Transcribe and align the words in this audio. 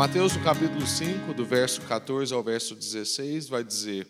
Mateus, 0.00 0.34
no 0.34 0.42
capítulo 0.42 0.86
5, 0.86 1.34
do 1.34 1.44
verso 1.44 1.82
14 1.82 2.32
ao 2.32 2.42
verso 2.42 2.74
16, 2.74 3.50
vai 3.50 3.62
dizer: 3.62 4.08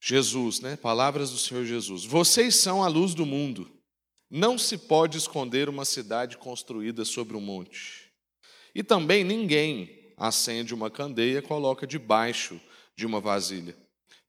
Jesus, 0.00 0.60
né? 0.60 0.76
Palavras 0.76 1.30
do 1.30 1.36
Senhor 1.36 1.66
Jesus. 1.66 2.06
Vocês 2.06 2.56
são 2.56 2.82
a 2.82 2.88
luz 2.88 3.12
do 3.12 3.26
mundo. 3.26 3.70
Não 4.30 4.56
se 4.56 4.78
pode 4.78 5.18
esconder 5.18 5.68
uma 5.68 5.84
cidade 5.84 6.38
construída 6.38 7.04
sobre 7.04 7.36
um 7.36 7.40
monte. 7.42 8.10
E 8.74 8.82
também 8.82 9.22
ninguém 9.22 10.14
acende 10.16 10.72
uma 10.72 10.90
candeia 10.90 11.40
e 11.40 11.42
coloca 11.42 11.86
debaixo 11.86 12.58
de 12.96 13.04
uma 13.04 13.20
vasilha. 13.20 13.76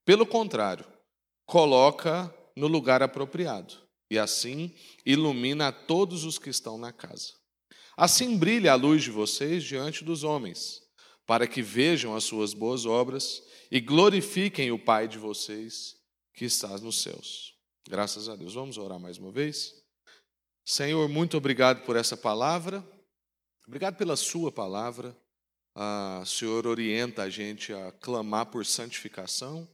Pelo 0.03 0.25
contrário, 0.25 0.83
coloca 1.45 2.35
no 2.53 2.67
lugar 2.67 3.01
apropriado 3.01 3.75
e 4.09 4.19
assim 4.19 4.75
ilumina 5.05 5.69
a 5.69 5.71
todos 5.71 6.25
os 6.25 6.37
que 6.37 6.49
estão 6.49 6.77
na 6.77 6.91
casa. 6.91 7.39
Assim 7.95 8.37
brilha 8.37 8.71
a 8.71 8.75
luz 8.75 9.03
de 9.03 9.11
vocês 9.11 9.63
diante 9.63 10.03
dos 10.03 10.23
homens, 10.23 10.80
para 11.31 11.47
que 11.47 11.61
vejam 11.61 12.13
as 12.13 12.25
suas 12.25 12.53
boas 12.53 12.85
obras 12.85 13.41
e 13.71 13.79
glorifiquem 13.79 14.69
o 14.69 14.77
Pai 14.77 15.07
de 15.07 15.17
vocês 15.17 15.95
que 16.33 16.43
está 16.43 16.77
nos 16.79 17.01
céus. 17.01 17.55
Graças 17.87 18.27
a 18.27 18.35
Deus. 18.35 18.53
Vamos 18.53 18.77
orar 18.77 18.99
mais 18.99 19.17
uma 19.17 19.31
vez? 19.31 19.81
Senhor, 20.65 21.07
muito 21.07 21.37
obrigado 21.37 21.85
por 21.85 21.95
essa 21.95 22.17
palavra, 22.17 22.85
obrigado 23.65 23.95
pela 23.95 24.17
Sua 24.17 24.51
palavra. 24.51 25.17
Ah, 25.73 26.19
o 26.21 26.25
Senhor 26.25 26.67
orienta 26.67 27.23
a 27.23 27.29
gente 27.29 27.71
a 27.71 27.93
clamar 27.93 28.47
por 28.47 28.65
santificação 28.65 29.65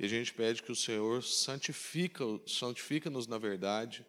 e 0.00 0.06
a 0.06 0.08
gente 0.08 0.34
pede 0.34 0.64
que 0.64 0.72
o 0.72 0.76
Senhor 0.76 1.22
santifica, 1.22 2.24
santifica-nos 2.44 3.28
na 3.28 3.38
verdade 3.38 4.04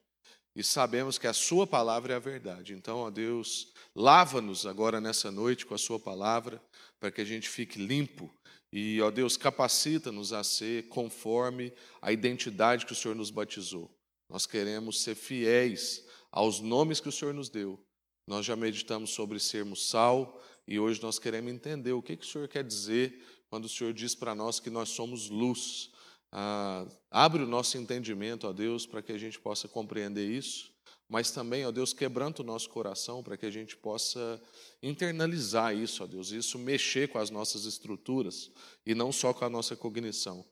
e 0.55 0.63
sabemos 0.63 1.19
que 1.19 1.27
a 1.27 1.33
Sua 1.33 1.67
palavra 1.67 2.13
é 2.13 2.15
a 2.15 2.19
verdade. 2.19 2.73
Então, 2.73 2.97
ó 2.97 3.11
Deus, 3.11 3.73
lava-nos 3.93 4.65
agora 4.65 4.99
nessa 4.99 5.29
noite 5.29 5.67
com 5.67 5.75
a 5.75 5.77
Sua 5.77 5.99
palavra 5.99 6.59
para 6.99 7.11
que 7.11 7.21
a 7.21 7.25
gente 7.25 7.49
fique 7.49 7.79
limpo 7.79 8.33
e, 8.77 8.99
ó 9.01 9.09
Deus, 9.09 9.37
capacita-nos 9.37 10.33
a 10.33 10.43
ser 10.43 10.89
conforme 10.89 11.71
a 12.01 12.11
identidade 12.11 12.85
que 12.85 12.91
o 12.91 12.95
Senhor 12.95 13.15
nos 13.15 13.31
batizou. 13.31 13.89
Nós 14.29 14.45
queremos 14.45 15.01
ser 15.01 15.15
fiéis 15.15 16.05
aos 16.29 16.59
nomes 16.59 16.99
que 16.99 17.07
o 17.07 17.11
Senhor 17.11 17.33
nos 17.33 17.47
deu. 17.47 17.79
Nós 18.27 18.45
já 18.45 18.53
meditamos 18.53 19.11
sobre 19.11 19.39
sermos 19.39 19.87
sal 19.87 20.43
e 20.67 20.77
hoje 20.77 21.01
nós 21.01 21.17
queremos 21.17 21.53
entender 21.53 21.93
o 21.93 22.01
que, 22.01 22.17
que 22.17 22.25
o 22.25 22.27
Senhor 22.27 22.49
quer 22.49 22.65
dizer 22.65 23.23
quando 23.49 23.63
o 23.63 23.69
Senhor 23.69 23.93
diz 23.93 24.13
para 24.13 24.35
nós 24.35 24.59
que 24.59 24.69
nós 24.69 24.89
somos 24.89 25.29
luz. 25.29 25.89
Ah, 26.29 26.85
abre 27.09 27.43
o 27.43 27.47
nosso 27.47 27.77
entendimento, 27.77 28.45
ó 28.45 28.51
Deus, 28.51 28.85
para 28.85 29.01
que 29.01 29.13
a 29.13 29.17
gente 29.17 29.39
possa 29.39 29.69
compreender 29.69 30.29
isso, 30.29 30.73
mas 31.09 31.31
também, 31.31 31.65
ó 31.65 31.71
Deus, 31.71 31.93
quebranta 31.93 32.41
o 32.41 32.45
nosso 32.45 32.69
coração 32.69 33.21
para 33.21 33.37
que 33.37 33.45
a 33.45 33.51
gente 33.51 33.77
possa 33.77 34.41
internalizar 34.81 35.75
isso, 35.75 36.03
ó 36.03 36.07
Deus, 36.07 36.31
isso 36.31 36.57
mexer 36.57 37.09
com 37.09 37.19
as 37.19 37.29
nossas 37.29 37.65
estruturas 37.65 38.51
e 38.85 38.95
não 38.95 39.11
só 39.11 39.33
com 39.33 39.45
a 39.45 39.49
nossa 39.49 39.75
cognição, 39.75 40.43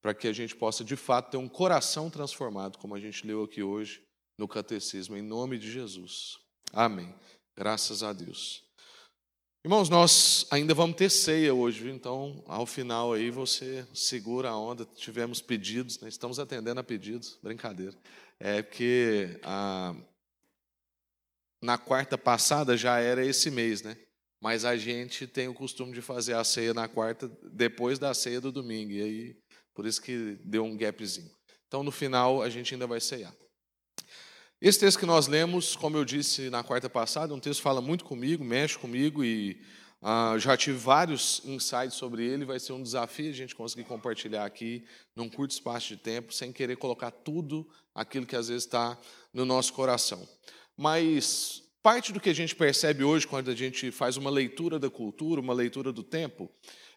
para 0.00 0.14
que 0.14 0.28
a 0.28 0.32
gente 0.32 0.54
possa 0.54 0.84
de 0.84 0.96
fato 0.96 1.32
ter 1.32 1.36
um 1.36 1.48
coração 1.48 2.08
transformado, 2.08 2.78
como 2.78 2.94
a 2.94 3.00
gente 3.00 3.26
leu 3.26 3.42
aqui 3.42 3.62
hoje, 3.62 4.02
no 4.38 4.46
catecismo, 4.46 5.16
em 5.16 5.22
nome 5.22 5.58
de 5.58 5.70
Jesus. 5.70 6.38
Amém. 6.72 7.12
Graças 7.56 8.02
a 8.02 8.12
Deus. 8.12 8.66
Irmãos, 9.64 9.88
nós 9.88 10.46
ainda 10.48 10.72
vamos 10.74 10.94
ter 10.94 11.10
ceia 11.10 11.52
hoje, 11.52 11.90
então 11.90 12.40
ao 12.46 12.64
final 12.66 13.12
aí 13.12 13.30
você 13.30 13.84
segura 13.92 14.50
a 14.50 14.56
onda. 14.56 14.84
Tivemos 14.84 15.40
pedidos, 15.40 15.98
né? 15.98 16.08
estamos 16.08 16.38
atendendo 16.38 16.78
a 16.78 16.84
pedidos, 16.84 17.36
brincadeira. 17.42 17.92
É 18.40 18.62
porque 18.62 19.40
a, 19.42 19.94
na 21.62 21.78
quarta 21.78 22.18
passada 22.18 22.76
já 22.76 22.98
era 22.98 23.24
esse 23.24 23.50
mês, 23.50 23.82
né? 23.82 23.96
Mas 24.40 24.64
a 24.64 24.76
gente 24.76 25.26
tem 25.26 25.48
o 25.48 25.54
costume 25.54 25.92
de 25.92 26.02
fazer 26.02 26.34
a 26.34 26.44
ceia 26.44 26.74
na 26.74 26.86
quarta, 26.86 27.28
depois 27.52 27.98
da 27.98 28.12
ceia 28.12 28.40
do 28.40 28.52
domingo, 28.52 28.92
e 28.92 29.02
aí 29.02 29.36
por 29.74 29.86
isso 29.86 30.00
que 30.00 30.38
deu 30.44 30.64
um 30.64 30.76
gapzinho. 30.76 31.30
Então 31.66 31.82
no 31.82 31.90
final 31.90 32.42
a 32.42 32.48
gente 32.48 32.74
ainda 32.74 32.86
vai 32.86 33.00
ceiar. 33.00 33.34
Esse 34.60 34.80
texto 34.80 34.98
que 34.98 35.06
nós 35.06 35.26
lemos, 35.26 35.76
como 35.76 35.96
eu 35.96 36.04
disse 36.04 36.48
na 36.48 36.62
quarta 36.62 36.88
passada, 36.88 37.34
um 37.34 37.40
texto 37.40 37.58
que 37.58 37.64
fala 37.64 37.80
muito 37.80 38.04
comigo, 38.04 38.42
mexe 38.44 38.78
comigo 38.78 39.22
e 39.22 39.60
ah, 40.08 40.38
já 40.38 40.56
tive 40.56 40.78
vários 40.78 41.42
insights 41.44 41.94
sobre 41.94 42.24
ele. 42.24 42.44
Vai 42.44 42.60
ser 42.60 42.72
um 42.72 42.80
desafio 42.80 43.28
a 43.28 43.34
gente 43.34 43.56
conseguir 43.56 43.82
compartilhar 43.82 44.44
aqui 44.44 44.84
num 45.16 45.28
curto 45.28 45.50
espaço 45.50 45.88
de 45.88 45.96
tempo, 45.96 46.32
sem 46.32 46.52
querer 46.52 46.76
colocar 46.76 47.10
tudo 47.10 47.68
aquilo 47.92 48.24
que 48.24 48.36
às 48.36 48.46
vezes 48.46 48.62
está 48.62 48.96
no 49.34 49.44
nosso 49.44 49.72
coração. 49.72 50.24
Mas 50.76 51.60
parte 51.82 52.12
do 52.12 52.20
que 52.20 52.30
a 52.30 52.34
gente 52.34 52.54
percebe 52.54 53.02
hoje 53.02 53.26
quando 53.26 53.50
a 53.50 53.54
gente 53.56 53.90
faz 53.90 54.16
uma 54.16 54.30
leitura 54.30 54.78
da 54.78 54.88
cultura, 54.88 55.40
uma 55.40 55.52
leitura 55.52 55.92
do 55.92 56.04
tempo, 56.04 56.48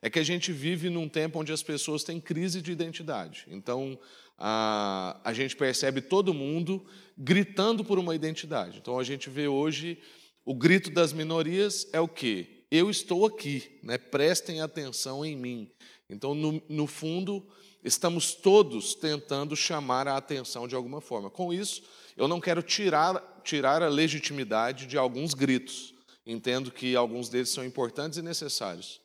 é 0.04 0.08
que 0.08 0.20
a 0.20 0.24
gente 0.24 0.52
vive 0.52 0.88
num 0.88 1.10
tempo 1.10 1.40
onde 1.40 1.52
as 1.52 1.64
pessoas 1.64 2.04
têm 2.04 2.22
crise 2.22 2.62
de 2.62 2.72
identidade. 2.72 3.48
Então, 3.48 4.00
a, 4.38 5.20
a 5.24 5.34
gente 5.34 5.56
percebe 5.56 6.00
todo 6.00 6.32
mundo 6.32 6.86
gritando 7.18 7.84
por 7.84 7.98
uma 7.98 8.14
identidade. 8.14 8.78
Então 8.78 9.00
a 9.00 9.04
gente 9.04 9.32
vê 9.32 9.48
hoje 9.48 9.98
o 10.46 10.54
grito 10.54 10.92
das 10.92 11.12
minorias 11.12 11.88
é 11.92 12.00
o 12.00 12.08
quê? 12.08 12.59
Eu 12.72 12.90
estou 12.90 13.26
aqui, 13.26 13.80
né? 13.82 13.98
prestem 13.98 14.62
atenção 14.62 15.26
em 15.26 15.36
mim. 15.36 15.72
Então, 16.10 16.36
no, 16.36 16.62
no 16.70 16.88
fundo, 16.88 17.48
estamos 17.84 18.34
todos 18.34 18.94
tentando 18.94 19.56
chamar 19.56 20.08
a 20.08 20.18
atenção 20.18 20.68
de 20.68 20.76
alguma 20.76 21.02
forma. 21.02 21.30
Com 21.30 21.54
isso, 21.54 21.84
eu 22.16 22.28
não 22.28 22.40
quero 22.40 22.62
tirar, 22.62 23.42
tirar 23.44 23.82
a 23.82 23.90
legitimidade 23.90 24.86
de 24.86 24.98
alguns 24.98 25.34
gritos. 25.34 25.94
Entendo 26.26 26.72
que 26.72 26.96
alguns 26.96 27.30
deles 27.30 27.50
são 27.50 27.66
importantes 27.66 28.20
e 28.20 28.22
necessários 28.22 29.02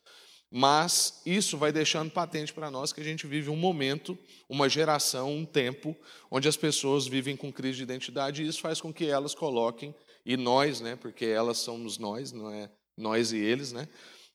mas 0.56 1.20
isso 1.26 1.58
vai 1.58 1.72
deixando 1.72 2.12
patente 2.12 2.52
para 2.52 2.70
nós 2.70 2.92
que 2.92 3.00
a 3.00 3.04
gente 3.04 3.26
vive 3.26 3.50
um 3.50 3.56
momento, 3.56 4.16
uma 4.48 4.68
geração, 4.68 5.34
um 5.34 5.44
tempo, 5.44 5.96
onde 6.30 6.46
as 6.46 6.56
pessoas 6.56 7.08
vivem 7.08 7.36
com 7.36 7.52
crise 7.52 7.78
de 7.78 7.82
identidade 7.82 8.40
e 8.40 8.46
isso 8.46 8.60
faz 8.60 8.80
com 8.80 8.92
que 8.92 9.04
elas 9.04 9.34
coloquem, 9.34 9.92
e 10.24 10.36
nós, 10.36 10.80
né, 10.80 10.94
porque 10.94 11.24
elas 11.24 11.58
somos 11.58 11.98
nós, 11.98 12.30
não 12.30 12.52
é 12.52 12.70
nós 12.96 13.32
e 13.32 13.38
eles, 13.38 13.72
né, 13.72 13.88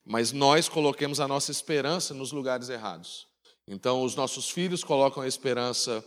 mas 0.05 0.31
nós 0.31 0.67
coloquemos 0.67 1.19
a 1.19 1.27
nossa 1.27 1.51
esperança 1.51 2.13
nos 2.13 2.31
lugares 2.31 2.69
errados. 2.69 3.27
Então, 3.67 4.03
os 4.03 4.15
nossos 4.15 4.49
filhos 4.49 4.83
colocam 4.83 5.21
a 5.21 5.27
esperança 5.27 6.03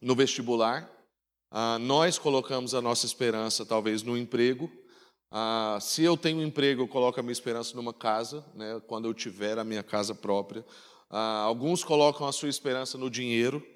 no 0.00 0.14
vestibular, 0.14 0.90
ah, 1.50 1.78
nós 1.78 2.18
colocamos 2.18 2.74
a 2.74 2.80
nossa 2.80 3.04
esperança 3.04 3.66
talvez 3.66 4.02
no 4.02 4.16
emprego, 4.16 4.70
ah, 5.34 5.78
se 5.80 6.02
eu 6.02 6.14
tenho 6.14 6.40
um 6.40 6.42
emprego, 6.42 6.82
eu 6.82 6.88
coloco 6.88 7.18
a 7.18 7.22
minha 7.22 7.32
esperança 7.32 7.74
numa 7.74 7.94
casa, 7.94 8.44
né, 8.54 8.82
quando 8.86 9.08
eu 9.08 9.14
tiver 9.14 9.58
a 9.58 9.64
minha 9.64 9.82
casa 9.82 10.14
própria. 10.14 10.62
Ah, 11.08 11.40
alguns 11.40 11.82
colocam 11.82 12.26
a 12.26 12.32
sua 12.32 12.50
esperança 12.50 12.98
no 12.98 13.08
dinheiro 13.08 13.66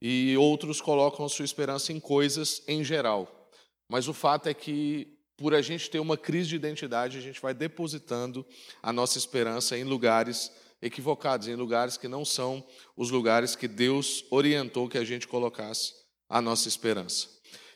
e 0.00 0.36
outros 0.36 0.80
colocam 0.80 1.26
a 1.26 1.28
sua 1.28 1.44
esperança 1.44 1.92
em 1.92 1.98
coisas 1.98 2.62
em 2.68 2.84
geral. 2.84 3.48
Mas 3.88 4.06
o 4.06 4.14
fato 4.14 4.48
é 4.48 4.54
que, 4.54 5.18
por 5.40 5.54
a 5.54 5.62
gente 5.62 5.88
ter 5.88 5.98
uma 5.98 6.18
crise 6.18 6.50
de 6.50 6.56
identidade, 6.56 7.16
a 7.16 7.20
gente 7.20 7.40
vai 7.40 7.54
depositando 7.54 8.44
a 8.82 8.92
nossa 8.92 9.16
esperança 9.16 9.76
em 9.76 9.84
lugares 9.84 10.52
equivocados, 10.82 11.48
em 11.48 11.54
lugares 11.54 11.96
que 11.96 12.06
não 12.06 12.26
são 12.26 12.62
os 12.94 13.10
lugares 13.10 13.56
que 13.56 13.66
Deus 13.66 14.22
orientou 14.30 14.86
que 14.86 14.98
a 14.98 15.04
gente 15.04 15.26
colocasse 15.26 15.94
a 16.28 16.42
nossa 16.42 16.68
esperança. 16.68 17.26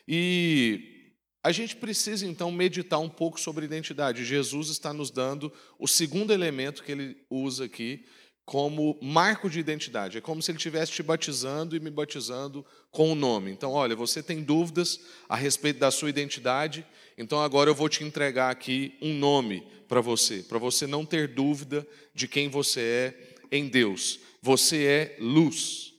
E 0.07 1.09
a 1.43 1.51
gente 1.51 1.75
precisa 1.75 2.27
então 2.27 2.51
meditar 2.51 2.99
um 2.99 3.09
pouco 3.09 3.39
sobre 3.39 3.65
identidade. 3.65 4.23
Jesus 4.23 4.69
está 4.69 4.93
nos 4.93 5.09
dando 5.09 5.51
o 5.79 5.87
segundo 5.87 6.31
elemento 6.31 6.83
que 6.83 6.91
ele 6.91 7.17
usa 7.31 7.65
aqui 7.65 8.05
como 8.45 8.97
marco 9.01 9.49
de 9.49 9.59
identidade. 9.59 10.19
É 10.19 10.21
como 10.21 10.41
se 10.41 10.51
ele 10.51 10.57
estivesse 10.57 10.91
te 10.91 11.01
batizando 11.01 11.75
e 11.75 11.79
me 11.79 11.89
batizando 11.89 12.63
com 12.91 13.11
o 13.11 13.15
nome. 13.15 13.51
Então, 13.51 13.71
olha, 13.71 13.95
você 13.95 14.21
tem 14.21 14.43
dúvidas 14.43 14.99
a 15.27 15.35
respeito 15.35 15.79
da 15.79 15.89
sua 15.89 16.09
identidade, 16.09 16.85
então 17.17 17.39
agora 17.39 17.69
eu 17.69 17.75
vou 17.75 17.87
te 17.87 18.03
entregar 18.03 18.49
aqui 18.49 18.97
um 19.01 19.13
nome 19.13 19.65
para 19.87 20.01
você, 20.01 20.43
para 20.43 20.57
você 20.57 20.85
não 20.85 21.05
ter 21.05 21.27
dúvida 21.29 21.87
de 22.13 22.27
quem 22.27 22.49
você 22.49 22.81
é 22.81 23.35
em 23.51 23.67
Deus. 23.67 24.19
Você 24.41 24.83
é 24.83 25.17
luz. 25.19 25.93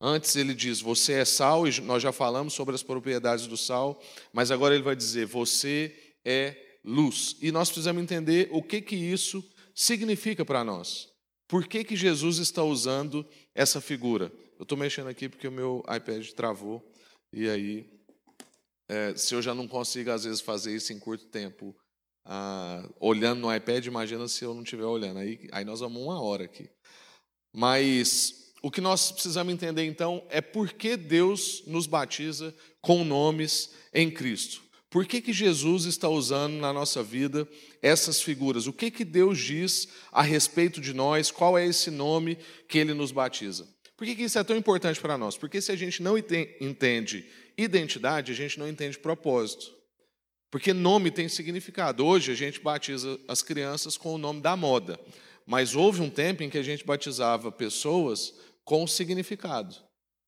Antes 0.00 0.36
ele 0.36 0.54
diz: 0.54 0.80
Você 0.80 1.14
é 1.14 1.24
sal, 1.24 1.66
e 1.66 1.80
nós 1.80 2.02
já 2.02 2.12
falamos 2.12 2.52
sobre 2.52 2.74
as 2.74 2.82
propriedades 2.82 3.46
do 3.46 3.56
sal, 3.56 4.00
mas 4.32 4.50
agora 4.50 4.74
ele 4.74 4.82
vai 4.82 4.96
dizer: 4.96 5.26
Você 5.26 5.94
é 6.24 6.56
luz. 6.84 7.36
E 7.40 7.50
nós 7.50 7.68
precisamos 7.68 8.02
entender 8.02 8.48
o 8.50 8.62
que, 8.62 8.80
que 8.80 8.96
isso 8.96 9.44
significa 9.74 10.44
para 10.44 10.64
nós. 10.64 11.08
Por 11.48 11.66
que, 11.66 11.84
que 11.84 11.94
Jesus 11.94 12.38
está 12.38 12.62
usando 12.62 13.24
essa 13.54 13.80
figura? 13.80 14.32
Eu 14.58 14.64
estou 14.64 14.76
mexendo 14.76 15.08
aqui 15.08 15.28
porque 15.28 15.46
o 15.46 15.52
meu 15.52 15.84
iPad 15.94 16.28
travou, 16.30 16.82
e 17.32 17.48
aí, 17.48 17.86
é, 18.88 19.16
se 19.16 19.34
eu 19.34 19.42
já 19.42 19.54
não 19.54 19.66
consigo, 19.66 20.10
às 20.10 20.24
vezes, 20.24 20.40
fazer 20.40 20.74
isso 20.74 20.92
em 20.92 20.98
curto 20.98 21.26
tempo, 21.26 21.76
ah, 22.24 22.88
olhando 23.00 23.40
no 23.40 23.54
iPad, 23.54 23.86
imagina 23.86 24.26
se 24.28 24.44
eu 24.44 24.54
não 24.54 24.62
estiver 24.62 24.84
olhando. 24.84 25.18
Aí, 25.18 25.48
aí 25.52 25.64
nós 25.64 25.80
vamos 25.80 26.02
uma 26.02 26.20
hora 26.20 26.44
aqui. 26.44 26.68
Mas 27.54 28.52
o 28.62 28.70
que 28.70 28.80
nós 28.80 29.12
precisamos 29.12 29.52
entender 29.52 29.84
então 29.84 30.26
é 30.28 30.40
por 30.40 30.72
que 30.72 30.96
Deus 30.96 31.62
nos 31.66 31.86
batiza 31.86 32.54
com 32.80 33.04
nomes 33.04 33.70
em 33.94 34.10
Cristo. 34.10 34.62
Por 34.90 35.04
que, 35.04 35.20
que 35.20 35.32
Jesus 35.32 35.84
está 35.84 36.08
usando 36.08 36.54
na 36.54 36.72
nossa 36.72 37.02
vida 37.02 37.46
essas 37.82 38.22
figuras? 38.22 38.66
O 38.66 38.72
que, 38.72 38.90
que 38.90 39.04
Deus 39.04 39.38
diz 39.38 39.88
a 40.10 40.22
respeito 40.22 40.80
de 40.80 40.94
nós? 40.94 41.30
Qual 41.30 41.58
é 41.58 41.66
esse 41.66 41.90
nome 41.90 42.38
que 42.68 42.78
ele 42.78 42.94
nos 42.94 43.12
batiza? 43.12 43.68
Por 43.96 44.06
que, 44.06 44.14
que 44.14 44.22
isso 44.22 44.38
é 44.38 44.44
tão 44.44 44.56
importante 44.56 45.00
para 45.00 45.18
nós? 45.18 45.36
Porque 45.36 45.60
se 45.60 45.72
a 45.72 45.76
gente 45.76 46.02
não 46.02 46.16
entende 46.16 47.26
identidade, 47.56 48.32
a 48.32 48.34
gente 48.34 48.58
não 48.58 48.68
entende 48.68 48.98
propósito. 48.98 49.74
Porque 50.50 50.72
nome 50.72 51.10
tem 51.10 51.28
significado. 51.28 52.04
Hoje 52.04 52.32
a 52.32 52.34
gente 52.34 52.60
batiza 52.60 53.18
as 53.26 53.42
crianças 53.42 53.96
com 53.96 54.14
o 54.14 54.18
nome 54.18 54.40
da 54.40 54.56
moda, 54.56 54.98
mas 55.46 55.74
houve 55.74 56.00
um 56.00 56.10
tempo 56.10 56.42
em 56.42 56.50
que 56.50 56.58
a 56.58 56.62
gente 56.62 56.84
batizava 56.84 57.50
pessoas 57.50 58.34
com 58.64 58.86
significado. 58.86 59.76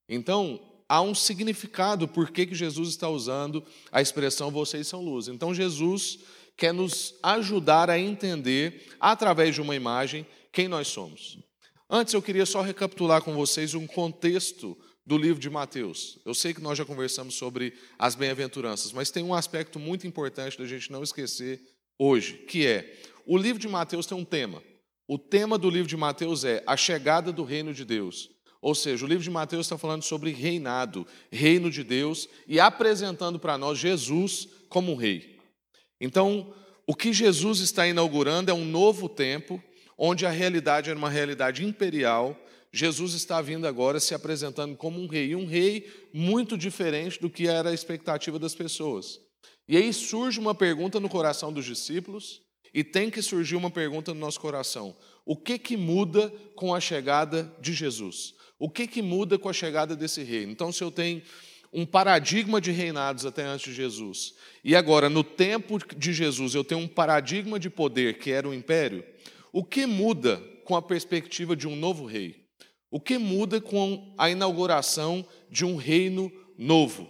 Então, 0.09 0.61
há 0.89 1.03
um 1.03 1.15
significado 1.15 2.09
por 2.09 2.31
que 2.31 2.55
Jesus 2.55 2.91
está 2.91 3.09
usando 3.09 3.65
a 3.93 4.01
expressão 4.01 4.51
vocês 4.51 4.87
são 4.87 5.03
luz. 5.03 5.29
Então, 5.29 5.55
Jesus 5.55 6.19
quer 6.57 6.73
nos 6.73 7.15
ajudar 7.23 7.89
a 7.89 7.99
entender, 7.99 8.89
através 8.99 9.55
de 9.55 9.61
uma 9.61 9.77
imagem, 9.77 10.27
quem 10.53 10.67
nós 10.67 10.89
somos. 10.89 11.39
Antes, 11.89 12.15
eu 12.15 12.21
queria 12.21 12.45
só 12.45 12.61
recapitular 12.61 13.23
com 13.23 13.35
vocês 13.35 13.75
um 13.75 13.87
contexto 13.87 14.77
do 15.09 15.17
livro 15.17 15.41
de 15.41 15.49
Mateus. 15.49 16.19
Eu 16.23 16.35
sei 16.35 16.53
que 16.53 16.61
nós 16.61 16.77
já 16.77 16.85
conversamos 16.85 17.35
sobre 17.35 17.73
as 17.99 18.15
bem-aventuranças, 18.15 18.93
mas 18.93 19.11
tem 19.11 19.25
um 19.25 19.33
aspecto 19.33 19.79
muito 19.79 20.07
importante 20.07 20.59
da 20.59 20.67
gente 20.67 20.93
não 20.93 21.03
esquecer 21.03 21.63
hoje, 21.99 22.35
que 22.47 22.67
é 22.67 22.95
o 23.27 23.39
livro 23.39 23.59
de 23.59 23.67
Mateus 23.67 24.05
tem 24.05 24.19
um 24.19 24.25
tema. 24.25 24.63
O 25.09 25.17
tema 25.17 25.57
do 25.57 25.71
livro 25.71 25.89
de 25.89 25.97
Mateus 25.97 26.45
é 26.45 26.63
a 26.67 26.77
chegada 26.77 27.33
do 27.33 27.43
reino 27.43 27.73
de 27.73 27.87
Deus. 27.87 28.29
Ou 28.61 28.75
seja, 28.75 29.03
o 29.03 29.09
livro 29.09 29.25
de 29.25 29.31
Mateus 29.31 29.65
está 29.65 29.79
falando 29.79 30.03
sobre 30.03 30.31
reinado, 30.31 31.07
reino 31.33 31.71
de 31.71 31.83
Deus, 31.83 32.29
e 32.47 32.61
apresentando 32.61 33.39
para 33.39 33.57
nós 33.57 33.79
Jesus 33.79 34.47
como 34.69 34.93
um 34.93 34.97
rei. 34.97 35.39
Então, 35.99 36.53
o 36.87 36.95
que 36.95 37.15
Jesus 37.15 37.61
está 37.61 37.89
inaugurando 37.89 38.51
é 38.51 38.55
um 38.55 38.67
novo 38.67 39.09
tempo, 39.09 39.63
onde 39.97 40.27
a 40.27 40.31
realidade 40.31 40.91
era 40.91 40.99
uma 40.99 41.09
realidade 41.09 41.65
imperial, 41.65 42.39
Jesus 42.73 43.15
está 43.15 43.41
vindo 43.41 43.67
agora 43.67 43.99
se 43.99 44.15
apresentando 44.15 44.77
como 44.77 45.01
um 45.01 45.07
rei, 45.07 45.29
e 45.29 45.37
um 45.37 45.47
rei 45.47 45.87
muito 46.13 46.57
diferente 46.57 47.21
do 47.21 47.31
que 47.31 47.49
era 47.49 47.71
a 47.71 47.75
expectativa 47.75 48.39
das 48.39 48.55
pessoas. 48.55 49.21
E 49.67 49.77
aí 49.77 49.93
surge 49.93 50.39
uma 50.39 50.55
pergunta 50.55 51.01
no 51.01 51.09
coração 51.09 51.53
dos 51.53 51.65
discípulos, 51.65 52.43
e 52.73 52.85
tem 52.85 53.11
que 53.11 53.23
surgir 53.23 53.57
uma 53.57 53.71
pergunta 53.71 54.13
no 54.13 54.21
nosso 54.21 54.41
coração: 54.41 54.97
o 55.25 55.37
que 55.37 55.59
que 55.59 55.77
muda 55.77 56.33
com 56.55 56.75
a 56.75 56.81
chegada 56.81 57.55
de 57.61 57.73
Jesus? 57.73 58.35
O 58.59 58.69
que 58.69 58.87
que 58.87 59.01
muda 59.01 59.39
com 59.39 59.49
a 59.49 59.53
chegada 59.53 59.95
desse 59.97 60.23
rei? 60.23 60.45
Então, 60.45 60.73
se 60.73 60.83
eu 60.83 60.91
tenho 60.91 61.23
um 61.73 61.87
paradigma 61.87 62.61
de 62.61 62.71
reinados 62.71 63.25
até 63.27 63.45
antes 63.45 63.67
de 63.67 63.75
Jesus, 63.75 64.35
e 64.65 64.75
agora 64.75 65.09
no 65.09 65.23
tempo 65.23 65.79
de 65.97 66.13
Jesus 66.13 66.55
eu 66.55 66.65
tenho 66.65 66.81
um 66.81 66.89
paradigma 66.89 67.59
de 67.59 67.69
poder 67.69 68.19
que 68.19 68.31
era 68.31 68.49
o 68.49 68.55
império, 68.55 69.05
o 69.53 69.63
que 69.65 69.87
muda 69.87 70.43
com 70.65 70.75
a 70.75 70.83
perspectiva 70.83 71.55
de 71.55 71.69
um 71.69 71.77
novo 71.77 72.05
rei? 72.07 72.48
O 72.91 73.01
que 73.01 73.19
muda 73.19 73.61
com 73.61 74.15
a 74.17 74.31
inauguração 74.31 75.27
de 75.51 75.65
um 75.65 75.77
reino 75.77 76.33
novo? 76.57 77.09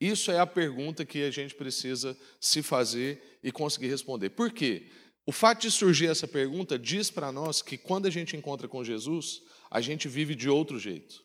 Isso 0.00 0.30
é 0.30 0.38
a 0.38 0.46
pergunta 0.46 1.04
que 1.04 1.22
a 1.22 1.30
gente 1.30 1.54
precisa 1.54 2.16
se 2.40 2.62
fazer 2.62 3.38
e 3.42 3.50
conseguir 3.50 3.88
responder. 3.88 4.30
Por 4.30 4.52
quê? 4.52 4.90
O 5.26 5.32
fato 5.32 5.62
de 5.62 5.70
surgir 5.70 6.08
essa 6.08 6.28
pergunta 6.28 6.78
diz 6.78 7.10
para 7.10 7.32
nós 7.32 7.62
que 7.62 7.78
quando 7.78 8.06
a 8.06 8.10
gente 8.10 8.36
encontra 8.36 8.68
com 8.68 8.84
Jesus, 8.84 9.40
a 9.70 9.80
gente 9.80 10.06
vive 10.06 10.34
de 10.34 10.48
outro 10.48 10.78
jeito. 10.78 11.24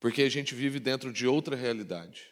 Porque 0.00 0.22
a 0.22 0.28
gente 0.28 0.54
vive 0.54 0.80
dentro 0.80 1.12
de 1.12 1.26
outra 1.26 1.54
realidade. 1.54 2.31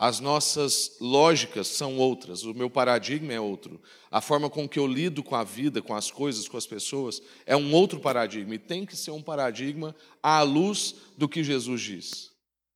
As 0.00 0.18
nossas 0.18 0.96
lógicas 0.98 1.68
são 1.68 1.98
outras, 1.98 2.42
o 2.42 2.54
meu 2.54 2.70
paradigma 2.70 3.34
é 3.34 3.38
outro. 3.38 3.78
A 4.10 4.22
forma 4.22 4.48
com 4.48 4.66
que 4.66 4.78
eu 4.78 4.86
lido 4.86 5.22
com 5.22 5.36
a 5.36 5.44
vida, 5.44 5.82
com 5.82 5.94
as 5.94 6.10
coisas, 6.10 6.48
com 6.48 6.56
as 6.56 6.66
pessoas, 6.66 7.20
é 7.44 7.54
um 7.54 7.74
outro 7.74 8.00
paradigma. 8.00 8.54
E 8.54 8.58
tem 8.58 8.86
que 8.86 8.96
ser 8.96 9.10
um 9.10 9.20
paradigma 9.20 9.94
à 10.22 10.40
luz 10.40 10.94
do 11.18 11.28
que 11.28 11.44
Jesus 11.44 11.82
diz. 11.82 12.30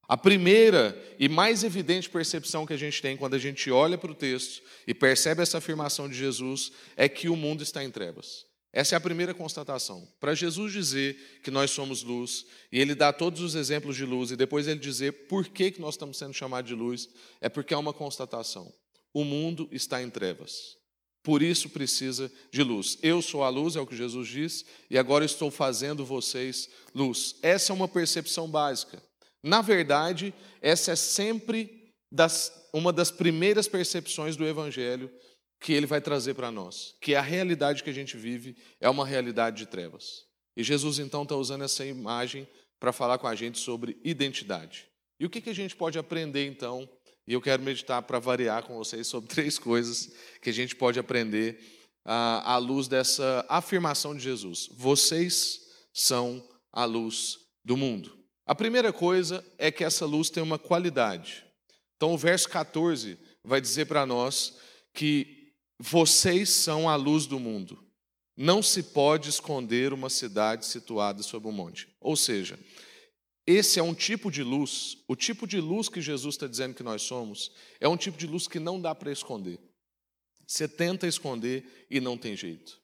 A 0.07 0.15
primeira 0.15 0.95
e 1.17 1.27
mais 1.27 1.63
evidente 1.63 2.11
percepção 2.11 2.63
que 2.63 2.73
a 2.73 2.77
gente 2.77 3.01
tem 3.01 3.17
quando 3.17 3.33
a 3.33 3.39
gente 3.39 3.71
olha 3.71 3.97
para 3.97 4.11
o 4.11 4.15
texto 4.15 4.61
e 4.85 4.93
percebe 4.93 5.41
essa 5.41 5.57
afirmação 5.57 6.07
de 6.07 6.13
Jesus 6.13 6.71
é 6.95 7.09
que 7.09 7.27
o 7.27 7.35
mundo 7.35 7.63
está 7.63 7.83
em 7.83 7.89
trevas. 7.89 8.45
Essa 8.75 8.93
é 8.93 8.97
a 8.97 9.01
primeira 9.01 9.33
constatação. 9.33 10.05
Para 10.19 10.35
Jesus 10.35 10.73
dizer 10.73 11.39
que 11.41 11.49
nós 11.49 11.71
somos 11.71 12.03
luz, 12.03 12.45
e 12.69 12.77
ele 12.77 12.93
dá 12.93 13.13
todos 13.13 13.39
os 13.39 13.55
exemplos 13.55 13.95
de 13.95 14.03
luz, 14.03 14.31
e 14.31 14.35
depois 14.35 14.67
ele 14.67 14.81
dizer 14.81 15.13
por 15.29 15.47
que, 15.47 15.71
que 15.71 15.79
nós 15.79 15.93
estamos 15.93 16.17
sendo 16.17 16.33
chamados 16.33 16.67
de 16.67 16.75
luz, 16.75 17.07
é 17.39 17.47
porque 17.47 17.73
é 17.73 17.77
uma 17.77 17.93
constatação. 17.93 18.69
O 19.13 19.23
mundo 19.23 19.69
está 19.71 20.03
em 20.03 20.09
trevas. 20.09 20.75
Por 21.23 21.41
isso 21.41 21.69
precisa 21.69 22.29
de 22.51 22.61
luz. 22.63 22.97
Eu 23.01 23.21
sou 23.21 23.45
a 23.45 23.49
luz, 23.49 23.77
é 23.77 23.79
o 23.79 23.87
que 23.87 23.95
Jesus 23.95 24.27
diz, 24.27 24.65
e 24.89 24.97
agora 24.97 25.23
estou 25.23 25.49
fazendo 25.49 26.03
vocês 26.03 26.69
luz. 26.93 27.37
Essa 27.41 27.71
é 27.71 27.73
uma 27.73 27.87
percepção 27.87 28.45
básica. 28.49 29.01
Na 29.41 29.61
verdade, 29.61 30.33
essa 30.61 30.91
é 30.91 30.95
sempre 30.97 31.93
das, 32.11 32.51
uma 32.73 32.91
das 32.91 33.09
primeiras 33.09 33.69
percepções 33.69 34.35
do 34.35 34.45
Evangelho 34.45 35.09
que 35.59 35.73
ele 35.73 35.85
vai 35.85 36.01
trazer 36.01 36.33
para 36.33 36.51
nós, 36.51 36.95
que 37.01 37.15
a 37.15 37.21
realidade 37.21 37.83
que 37.83 37.89
a 37.89 37.93
gente 37.93 38.17
vive 38.17 38.55
é 38.79 38.89
uma 38.89 39.05
realidade 39.05 39.57
de 39.57 39.65
trevas. 39.65 40.25
E 40.55 40.63
Jesus 40.63 40.99
então 40.99 41.23
está 41.23 41.35
usando 41.35 41.63
essa 41.63 41.85
imagem 41.85 42.47
para 42.79 42.91
falar 42.91 43.17
com 43.17 43.27
a 43.27 43.35
gente 43.35 43.59
sobre 43.59 43.99
identidade. 44.03 44.87
E 45.19 45.25
o 45.25 45.29
que, 45.29 45.41
que 45.41 45.49
a 45.49 45.55
gente 45.55 45.75
pode 45.75 45.97
aprender 45.97 46.45
então? 46.45 46.87
E 47.27 47.33
eu 47.33 47.41
quero 47.41 47.63
meditar 47.63 48.01
para 48.03 48.19
variar 48.19 48.63
com 48.63 48.75
vocês 48.75 49.07
sobre 49.07 49.29
três 49.33 49.57
coisas 49.57 50.11
que 50.41 50.49
a 50.49 50.53
gente 50.53 50.75
pode 50.75 50.99
aprender 50.99 51.59
à, 52.03 52.53
à 52.53 52.57
luz 52.57 52.87
dessa 52.87 53.45
afirmação 53.49 54.15
de 54.15 54.23
Jesus. 54.23 54.69
Vocês 54.73 55.61
são 55.93 56.47
a 56.71 56.85
luz 56.85 57.37
do 57.63 57.75
mundo. 57.75 58.15
A 58.45 58.53
primeira 58.53 58.93
coisa 58.93 59.43
é 59.57 59.71
que 59.71 59.83
essa 59.83 60.05
luz 60.05 60.29
tem 60.29 60.43
uma 60.43 60.59
qualidade. 60.59 61.43
Então, 61.95 62.13
o 62.13 62.17
verso 62.17 62.47
14 62.49 63.17
vai 63.43 63.59
dizer 63.59 63.85
para 63.85 64.05
nós 64.05 64.57
que 64.93 65.44
vocês 65.79 66.49
são 66.49 66.89
a 66.89 66.95
luz 66.95 67.25
do 67.25 67.39
mundo. 67.39 67.83
Não 68.37 68.61
se 68.61 68.83
pode 68.83 69.29
esconder 69.29 69.93
uma 69.93 70.09
cidade 70.09 70.65
situada 70.65 71.23
sobre 71.23 71.47
um 71.47 71.53
monte. 71.53 71.87
Ou 72.01 72.15
seja, 72.15 72.59
esse 73.47 73.79
é 73.79 73.83
um 73.83 73.93
tipo 73.93 74.31
de 74.31 74.43
luz, 74.43 74.97
o 75.07 75.15
tipo 75.15 75.45
de 75.45 75.59
luz 75.59 75.87
que 75.87 76.01
Jesus 76.01 76.35
está 76.35 76.47
dizendo 76.47 76.73
que 76.73 76.83
nós 76.83 77.03
somos, 77.03 77.51
é 77.79 77.87
um 77.87 77.95
tipo 77.95 78.17
de 78.17 78.27
luz 78.27 78.47
que 78.47 78.59
não 78.59 78.81
dá 78.81 78.95
para 78.95 79.11
esconder. 79.11 79.59
Você 80.47 80.67
tenta 80.67 81.07
esconder 81.07 81.85
e 81.89 81.99
não 81.99 82.17
tem 82.17 82.35
jeito. 82.35 82.79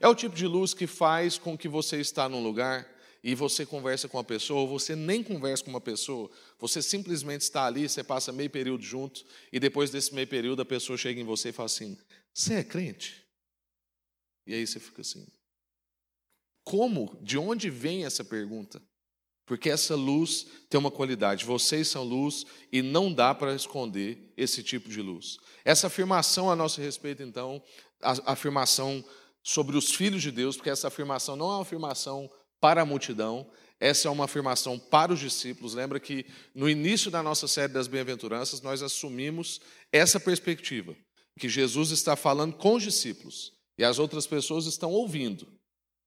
É 0.00 0.08
o 0.08 0.14
tipo 0.14 0.34
de 0.34 0.46
luz 0.46 0.74
que 0.74 0.86
faz 0.86 1.38
com 1.38 1.56
que 1.56 1.68
você 1.68 2.00
está 2.00 2.28
num 2.28 2.42
lugar 2.42 2.88
e 3.22 3.34
você 3.34 3.66
conversa 3.66 4.08
com 4.08 4.16
uma 4.16 4.24
pessoa, 4.24 4.60
ou 4.60 4.68
você 4.68 4.96
nem 4.96 5.22
conversa 5.22 5.62
com 5.62 5.70
uma 5.70 5.80
pessoa, 5.80 6.30
você 6.58 6.80
simplesmente 6.80 7.42
está 7.42 7.66
ali, 7.66 7.88
você 7.88 8.02
passa 8.02 8.32
meio 8.32 8.48
período 8.48 8.82
junto, 8.82 9.24
e 9.52 9.60
depois 9.60 9.90
desse 9.90 10.14
meio 10.14 10.26
período 10.26 10.62
a 10.62 10.64
pessoa 10.64 10.96
chega 10.96 11.20
em 11.20 11.24
você 11.24 11.50
e 11.50 11.52
fala 11.52 11.66
assim: 11.66 11.98
Você 12.32 12.54
é 12.54 12.64
crente? 12.64 13.24
E 14.46 14.54
aí 14.54 14.66
você 14.66 14.80
fica 14.80 15.02
assim: 15.02 15.26
Como? 16.64 17.18
De 17.22 17.38
onde 17.38 17.70
vem 17.70 18.04
essa 18.04 18.24
pergunta? 18.24 18.82
Porque 19.46 19.68
essa 19.68 19.96
luz 19.96 20.46
tem 20.68 20.78
uma 20.78 20.92
qualidade. 20.92 21.44
Vocês 21.44 21.88
são 21.88 22.04
luz 22.04 22.44
e 22.70 22.82
não 22.82 23.12
dá 23.12 23.34
para 23.34 23.54
esconder 23.54 24.32
esse 24.36 24.62
tipo 24.62 24.88
de 24.88 25.02
luz. 25.02 25.38
Essa 25.64 25.88
afirmação 25.88 26.48
a 26.48 26.54
nosso 26.54 26.80
respeito, 26.80 27.22
então, 27.22 27.60
a 28.00 28.32
afirmação 28.32 29.04
sobre 29.42 29.76
os 29.76 29.90
filhos 29.90 30.22
de 30.22 30.30
Deus, 30.30 30.56
porque 30.56 30.70
essa 30.70 30.86
afirmação 30.86 31.34
não 31.34 31.46
é 31.46 31.54
uma 31.54 31.62
afirmação 31.62 32.30
para 32.60 32.82
a 32.82 32.84
multidão, 32.84 33.50
essa 33.80 34.06
é 34.06 34.10
uma 34.10 34.26
afirmação 34.26 34.78
para 34.78 35.12
os 35.12 35.18
discípulos. 35.18 35.74
Lembra 35.74 35.98
que 35.98 36.26
no 36.54 36.68
início 36.68 37.10
da 37.10 37.22
nossa 37.22 37.48
série 37.48 37.72
das 37.72 37.88
bem-aventuranças, 37.88 38.60
nós 38.60 38.82
assumimos 38.82 39.60
essa 39.90 40.20
perspectiva, 40.20 40.94
que 41.40 41.48
Jesus 41.48 41.90
está 41.90 42.14
falando 42.14 42.54
com 42.54 42.74
os 42.74 42.82
discípulos 42.82 43.52
e 43.76 43.82
as 43.82 43.98
outras 43.98 44.26
pessoas 44.26 44.66
estão 44.66 44.92
ouvindo. 44.92 45.48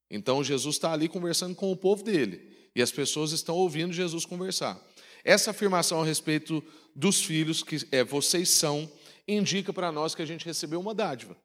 Então 0.09 0.43
Jesus 0.43 0.75
está 0.75 0.93
ali 0.93 1.09
conversando 1.09 1.55
com 1.55 1.71
o 1.71 1.75
povo 1.75 2.03
dele 2.03 2.69
e 2.75 2.81
as 2.81 2.91
pessoas 2.91 3.31
estão 3.31 3.55
ouvindo 3.55 3.91
Jesus 3.91 4.25
conversar. 4.25 4.79
Essa 5.23 5.51
afirmação 5.51 6.01
a 6.01 6.05
respeito 6.05 6.63
dos 6.95 7.23
filhos, 7.23 7.63
que 7.63 7.77
é 7.91 8.03
vocês 8.03 8.49
são, 8.49 8.89
indica 9.27 9.73
para 9.73 9.91
nós 9.91 10.13
que 10.13 10.21
a 10.21 10.25
gente 10.25 10.45
recebeu 10.45 10.79
uma 10.79 10.93
dádiva. 10.93 11.35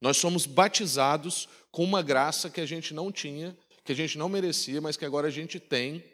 Nós 0.00 0.16
somos 0.16 0.44
batizados 0.44 1.48
com 1.70 1.84
uma 1.84 2.02
graça 2.02 2.50
que 2.50 2.60
a 2.60 2.66
gente 2.66 2.92
não 2.92 3.10
tinha 3.10 3.56
que 3.88 3.92
a 3.92 3.96
gente 3.96 4.18
não 4.18 4.28
merecia, 4.28 4.82
mas 4.82 4.98
que 4.98 5.06
agora 5.06 5.28
a 5.28 5.30
gente 5.30 5.58
tem, 5.58 6.04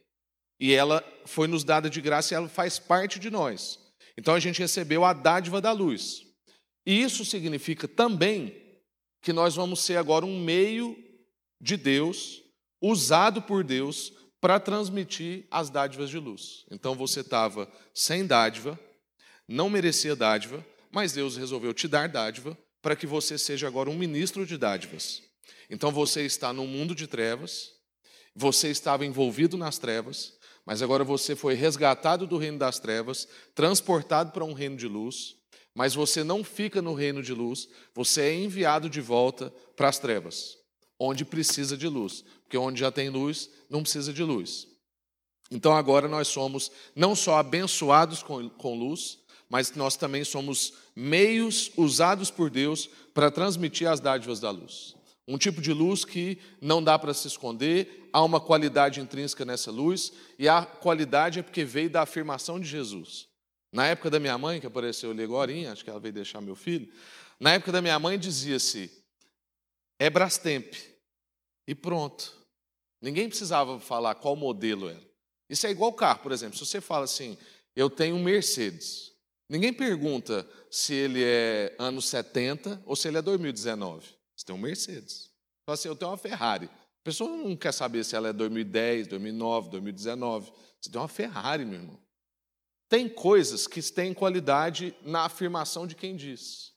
e 0.61 0.73
ela 0.73 1.05
foi 1.25 1.49
nos 1.49 1.65
dada 1.65 1.91
de 1.91 2.01
graça 2.01 2.33
e 2.33 2.37
ela 2.37 2.49
faz 2.49 2.79
parte 2.79 3.19
de 3.19 3.31
nós. 3.31 3.81
Então 4.17 4.33
a 4.33 4.39
gente 4.39 4.61
recebeu 4.61 5.05
a 5.05 5.13
dádiva 5.13 5.61
da 5.61 5.73
luz. 5.73 6.24
E 6.87 7.01
isso 7.03 7.25
significa 7.25 7.89
também 7.89 8.55
que 9.23 9.33
nós 9.33 9.55
vamos 9.55 9.81
ser 9.81 9.97
agora 9.97 10.27
um 10.27 10.39
meio 10.39 10.97
de 11.61 11.77
Deus, 11.77 12.43
usado 12.81 13.41
por 13.41 13.65
Deus, 13.65 14.13
para 14.41 14.61
transmitir 14.61 15.47
as 15.51 15.71
dádivas 15.71 16.11
de 16.11 16.19
luz. 16.19 16.67
Então 16.71 16.95
você 16.95 17.21
estava 17.21 17.71
sem 17.95 18.27
dádiva, 18.27 18.79
não 19.49 19.71
merecia 19.71 20.15
dádiva, 20.15 20.65
mas 20.93 21.13
Deus 21.13 21.37
resolveu 21.37 21.73
te 21.73 21.89
dar 21.89 22.09
dádiva 22.09 22.57
para 22.83 22.95
que 22.95 23.07
você 23.07 23.39
seja 23.39 23.67
agora 23.67 23.89
um 23.89 23.97
ministro 23.97 24.45
de 24.45 24.59
dádivas. 24.59 25.23
Então 25.71 25.91
você 25.91 26.27
está 26.27 26.53
no 26.53 26.67
mundo 26.67 26.95
de 26.95 27.07
trevas, 27.07 27.73
você 28.37 28.69
estava 28.69 29.07
envolvido 29.07 29.57
nas 29.57 29.79
trevas, 29.79 30.35
mas 30.67 30.83
agora 30.83 31.03
você 31.05 31.35
foi 31.35 31.55
resgatado 31.55 32.27
do 32.27 32.37
reino 32.37 32.59
das 32.59 32.79
trevas, 32.79 33.27
transportado 33.55 34.33
para 34.33 34.45
um 34.45 34.53
reino 34.53 34.77
de 34.77 34.87
luz, 34.87 35.37
mas 35.75 35.95
você 35.95 36.23
não 36.23 36.45
fica 36.45 36.81
no 36.81 36.95
reino 36.95 37.23
de 37.23 37.33
luz, 37.33 37.69
você 37.95 38.23
é 38.23 38.35
enviado 38.35 38.89
de 38.89 39.01
volta 39.01 39.53
para 39.75 39.89
as 39.89 39.99
trevas, 39.99 40.57
onde 40.99 41.25
precisa 41.25 41.77
de 41.77 41.89
luz, 41.89 42.25
porque 42.43 42.57
onde 42.57 42.81
já 42.81 42.93
tem 42.93 43.09
luz, 43.09 43.51
não 43.69 43.83
precisa 43.83 44.13
de 44.13 44.23
luz. 44.23 44.69
Então 45.51 45.73
agora 45.73 46.09
nós 46.09 46.29
somos 46.29 46.71
não 46.95 47.15
só 47.15 47.39
abençoados 47.39 48.23
com, 48.23 48.49
com 48.49 48.79
luz, 48.79 49.19
mas 49.49 49.73
nós 49.75 49.97
também 49.97 50.25
somos 50.25 50.75
meios 50.97 51.71
usados 51.77 52.31
por 52.31 52.51
Deus 52.51 52.89
para 53.13 53.31
transmitir 53.31 53.89
as 53.89 54.01
dádivas 54.01 54.41
da 54.41 54.51
luz. 54.51 54.95
Um 55.27 55.39
tipo 55.39 55.61
de 55.61 55.73
luz 55.73 56.05
que 56.05 56.39
não 56.61 56.83
dá 56.83 56.99
para 56.99 57.15
se 57.15 57.27
esconder, 57.27 58.09
há 58.13 58.23
uma 58.23 58.41
qualidade 58.41 59.01
intrínseca 59.01 59.45
nessa 59.45 59.71
luz, 59.71 60.13
e 60.39 60.49
a 60.49 60.63
qualidade 60.63 61.39
é 61.39 61.43
porque 61.43 61.65
veio 61.65 61.89
da 61.89 62.03
afirmação 62.03 62.61
de 62.61 62.69
Jesus. 62.69 63.27
Na 63.75 63.89
época 63.89 64.09
da 64.09 64.21
minha 64.21 64.39
mãe, 64.39 64.61
que 64.61 64.69
apareceu 64.69 65.11
ali 65.11 65.25
agora, 65.25 65.51
acho 65.73 65.83
que 65.83 65.91
ela 65.91 65.99
veio 65.99 66.15
deixar 66.15 66.41
meu 66.41 66.55
filho, 66.55 66.93
na 67.41 67.55
época 67.55 67.73
da 67.73 67.83
minha 67.83 67.99
mãe 67.99 68.17
dizia-se, 68.17 68.89
é 69.99 70.09
Brastemp, 70.09 70.73
e 71.67 71.75
pronto. 71.75 72.33
Ninguém 73.03 73.29
precisava 73.29 73.81
falar 73.81 74.15
qual 74.15 74.37
modelo 74.37 74.89
era. 74.89 75.03
Isso 75.51 75.67
é 75.67 75.71
igual 75.71 75.93
carro, 75.93 76.21
por 76.21 76.31
exemplo. 76.31 76.57
Se 76.57 76.65
você 76.65 76.81
fala 76.81 77.05
assim, 77.05 77.37
eu 77.75 77.91
tenho 77.91 78.15
um 78.15 78.23
Mercedes, 78.23 79.13
ninguém 79.51 79.73
pergunta 79.73 80.49
se 80.71 80.95
ele 80.95 81.25
é 81.25 81.75
anos 81.77 82.07
70 82.07 82.81
ou 82.87 82.95
se 82.95 83.09
ele 83.09 83.19
é 83.19 83.23
2019. 83.23 84.07
Você 84.37 84.47
tem 84.47 84.55
um 84.55 84.59
Mercedes. 84.59 85.33
Fala 85.67 85.75
assim, 85.75 85.89
eu 85.89 85.97
tenho 85.97 86.13
uma 86.13 86.17
Ferrari. 86.17 86.67
A 86.67 87.03
pessoa 87.03 87.29
não 87.37 87.57
quer 87.57 87.73
saber 87.73 88.05
se 88.05 88.15
ela 88.15 88.29
é 88.29 88.33
2010, 88.33 89.09
2009, 89.09 89.71
2019. 89.71 90.53
Você 90.81 90.91
tem 90.93 91.01
uma 91.01 91.09
Ferrari, 91.09 91.65
meu 91.65 91.81
irmão. 91.81 92.04
Tem 92.89 93.09
coisas 93.09 93.67
que 93.67 93.83
têm 93.83 94.13
qualidade 94.15 94.95
na 95.03 95.25
afirmação 95.25 95.87
de 95.87 95.95
quem 95.95 96.15
diz. 96.15 96.73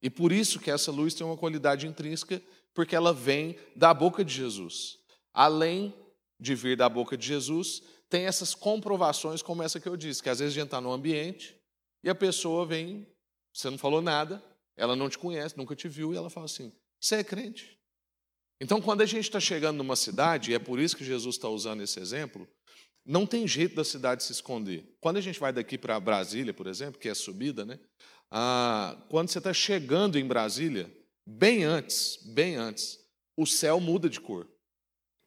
E 0.00 0.08
por 0.08 0.32
isso 0.32 0.60
que 0.60 0.70
essa 0.70 0.92
luz 0.92 1.14
tem 1.14 1.26
uma 1.26 1.36
qualidade 1.36 1.86
intrínseca, 1.86 2.40
porque 2.72 2.94
ela 2.94 3.12
vem 3.12 3.58
da 3.74 3.92
boca 3.92 4.24
de 4.24 4.32
Jesus. 4.32 4.98
Além 5.34 5.94
de 6.38 6.54
vir 6.54 6.76
da 6.76 6.88
boca 6.88 7.16
de 7.16 7.26
Jesus, 7.26 7.82
tem 8.08 8.24
essas 8.24 8.54
comprovações 8.54 9.42
como 9.42 9.62
essa 9.62 9.80
que 9.80 9.88
eu 9.88 9.96
disse, 9.96 10.22
que 10.22 10.30
às 10.30 10.38
vezes 10.38 10.54
a 10.54 10.60
gente 10.60 10.66
está 10.66 10.80
num 10.80 10.92
ambiente 10.92 11.56
e 12.02 12.08
a 12.08 12.14
pessoa 12.14 12.64
vem, 12.64 13.06
você 13.52 13.68
não 13.68 13.78
falou 13.78 14.00
nada, 14.00 14.42
ela 14.76 14.94
não 14.94 15.08
te 15.08 15.18
conhece, 15.18 15.58
nunca 15.58 15.74
te 15.74 15.88
viu, 15.88 16.14
e 16.14 16.16
ela 16.16 16.30
fala 16.30 16.46
assim: 16.46 16.72
Você 17.00 17.16
é 17.16 17.24
crente? 17.24 17.78
Então, 18.60 18.80
quando 18.80 19.02
a 19.02 19.06
gente 19.06 19.24
está 19.24 19.38
chegando 19.38 19.76
numa 19.76 19.96
cidade, 19.96 20.50
e 20.50 20.54
é 20.54 20.58
por 20.58 20.78
isso 20.78 20.96
que 20.96 21.04
Jesus 21.04 21.36
está 21.36 21.48
usando 21.48 21.82
esse 21.82 22.00
exemplo, 22.00 22.48
não 23.08 23.24
tem 23.24 23.48
jeito 23.48 23.74
da 23.74 23.84
cidade 23.84 24.22
se 24.22 24.32
esconder. 24.32 24.94
Quando 25.00 25.16
a 25.16 25.22
gente 25.22 25.40
vai 25.40 25.50
daqui 25.50 25.78
para 25.78 25.98
Brasília, 25.98 26.52
por 26.52 26.66
exemplo, 26.66 27.00
que 27.00 27.08
é 27.08 27.14
subida, 27.14 27.64
né? 27.64 27.80
Ah, 28.30 29.02
quando 29.08 29.30
você 29.30 29.38
está 29.38 29.54
chegando 29.54 30.18
em 30.18 30.26
Brasília, 30.26 30.94
bem 31.26 31.64
antes, 31.64 32.18
bem 32.34 32.56
antes, 32.56 32.98
o 33.34 33.46
céu 33.46 33.80
muda 33.80 34.10
de 34.10 34.20
cor, 34.20 34.46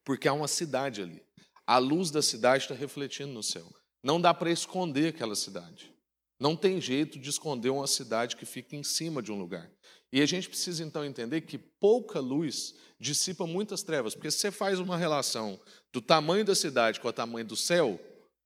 porque 0.05 0.27
há 0.27 0.33
uma 0.33 0.47
cidade 0.47 1.01
ali. 1.01 1.25
A 1.65 1.79
luz 1.79 2.11
da 2.11 2.21
cidade 2.21 2.65
está 2.65 2.75
refletindo 2.75 3.33
no 3.33 3.41
céu. 3.41 3.67
Não 4.03 4.21
dá 4.21 4.31
para 4.31 4.51
esconder 4.51 5.07
aquela 5.07 5.35
cidade. 5.35 5.91
Não 6.39 6.55
tem 6.55 6.79
jeito 6.79 7.17
de 7.17 7.29
esconder 7.29 7.71
uma 7.71 7.87
cidade 7.87 8.35
que 8.35 8.45
fica 8.45 8.75
em 8.75 8.83
cima 8.83 9.23
de 9.23 9.31
um 9.31 9.39
lugar. 9.39 9.71
E 10.11 10.21
a 10.21 10.25
gente 10.25 10.49
precisa 10.49 10.83
então 10.83 11.05
entender 11.05 11.41
que 11.41 11.57
pouca 11.57 12.19
luz 12.19 12.75
dissipa 12.99 13.47
muitas 13.47 13.81
trevas, 13.81 14.13
porque 14.13 14.29
se 14.29 14.39
você 14.39 14.51
faz 14.51 14.79
uma 14.79 14.97
relação 14.97 15.59
do 15.91 16.01
tamanho 16.01 16.45
da 16.45 16.53
cidade 16.53 16.99
com 16.99 17.07
o 17.07 17.13
tamanho 17.13 17.45
do 17.45 17.55
céu, 17.55 17.99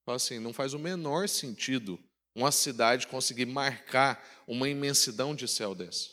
assim, 0.07 0.39
não 0.39 0.53
faz 0.53 0.73
o 0.73 0.79
menor 0.79 1.27
sentido 1.27 1.99
uma 2.35 2.51
cidade 2.51 3.07
conseguir 3.07 3.45
marcar 3.45 4.23
uma 4.47 4.69
imensidão 4.69 5.33
de 5.33 5.47
céu 5.47 5.73
dessa. 5.73 6.09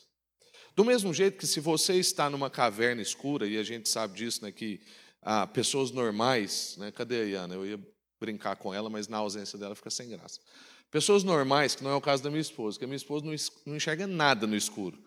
Do 0.74 0.84
mesmo 0.84 1.12
jeito 1.12 1.36
que 1.36 1.46
se 1.46 1.60
você 1.60 1.94
está 1.94 2.30
numa 2.30 2.48
caverna 2.48 3.02
escura, 3.02 3.46
e 3.46 3.58
a 3.58 3.62
gente 3.62 3.88
sabe 3.88 4.16
disso, 4.16 4.42
né, 4.42 4.50
que 4.50 4.80
ah, 5.20 5.46
pessoas 5.46 5.90
normais, 5.90 6.76
né, 6.78 6.90
cadê 6.90 7.20
a 7.20 7.24
Iana? 7.24 7.54
Eu 7.54 7.66
ia 7.66 7.78
brincar 8.18 8.56
com 8.56 8.72
ela, 8.72 8.88
mas 8.88 9.06
na 9.06 9.18
ausência 9.18 9.58
dela 9.58 9.74
fica 9.74 9.90
sem 9.90 10.08
graça. 10.08 10.40
Pessoas 10.90 11.24
normais, 11.24 11.74
que 11.74 11.82
não 11.82 11.90
é 11.90 11.94
o 11.94 12.00
caso 12.00 12.22
da 12.22 12.30
minha 12.30 12.40
esposa, 12.40 12.78
que 12.78 12.84
a 12.84 12.88
minha 12.88 12.96
esposa 12.96 13.24
não 13.66 13.76
enxerga 13.76 14.06
nada 14.06 14.46
no 14.46 14.56
escuro. 14.56 15.02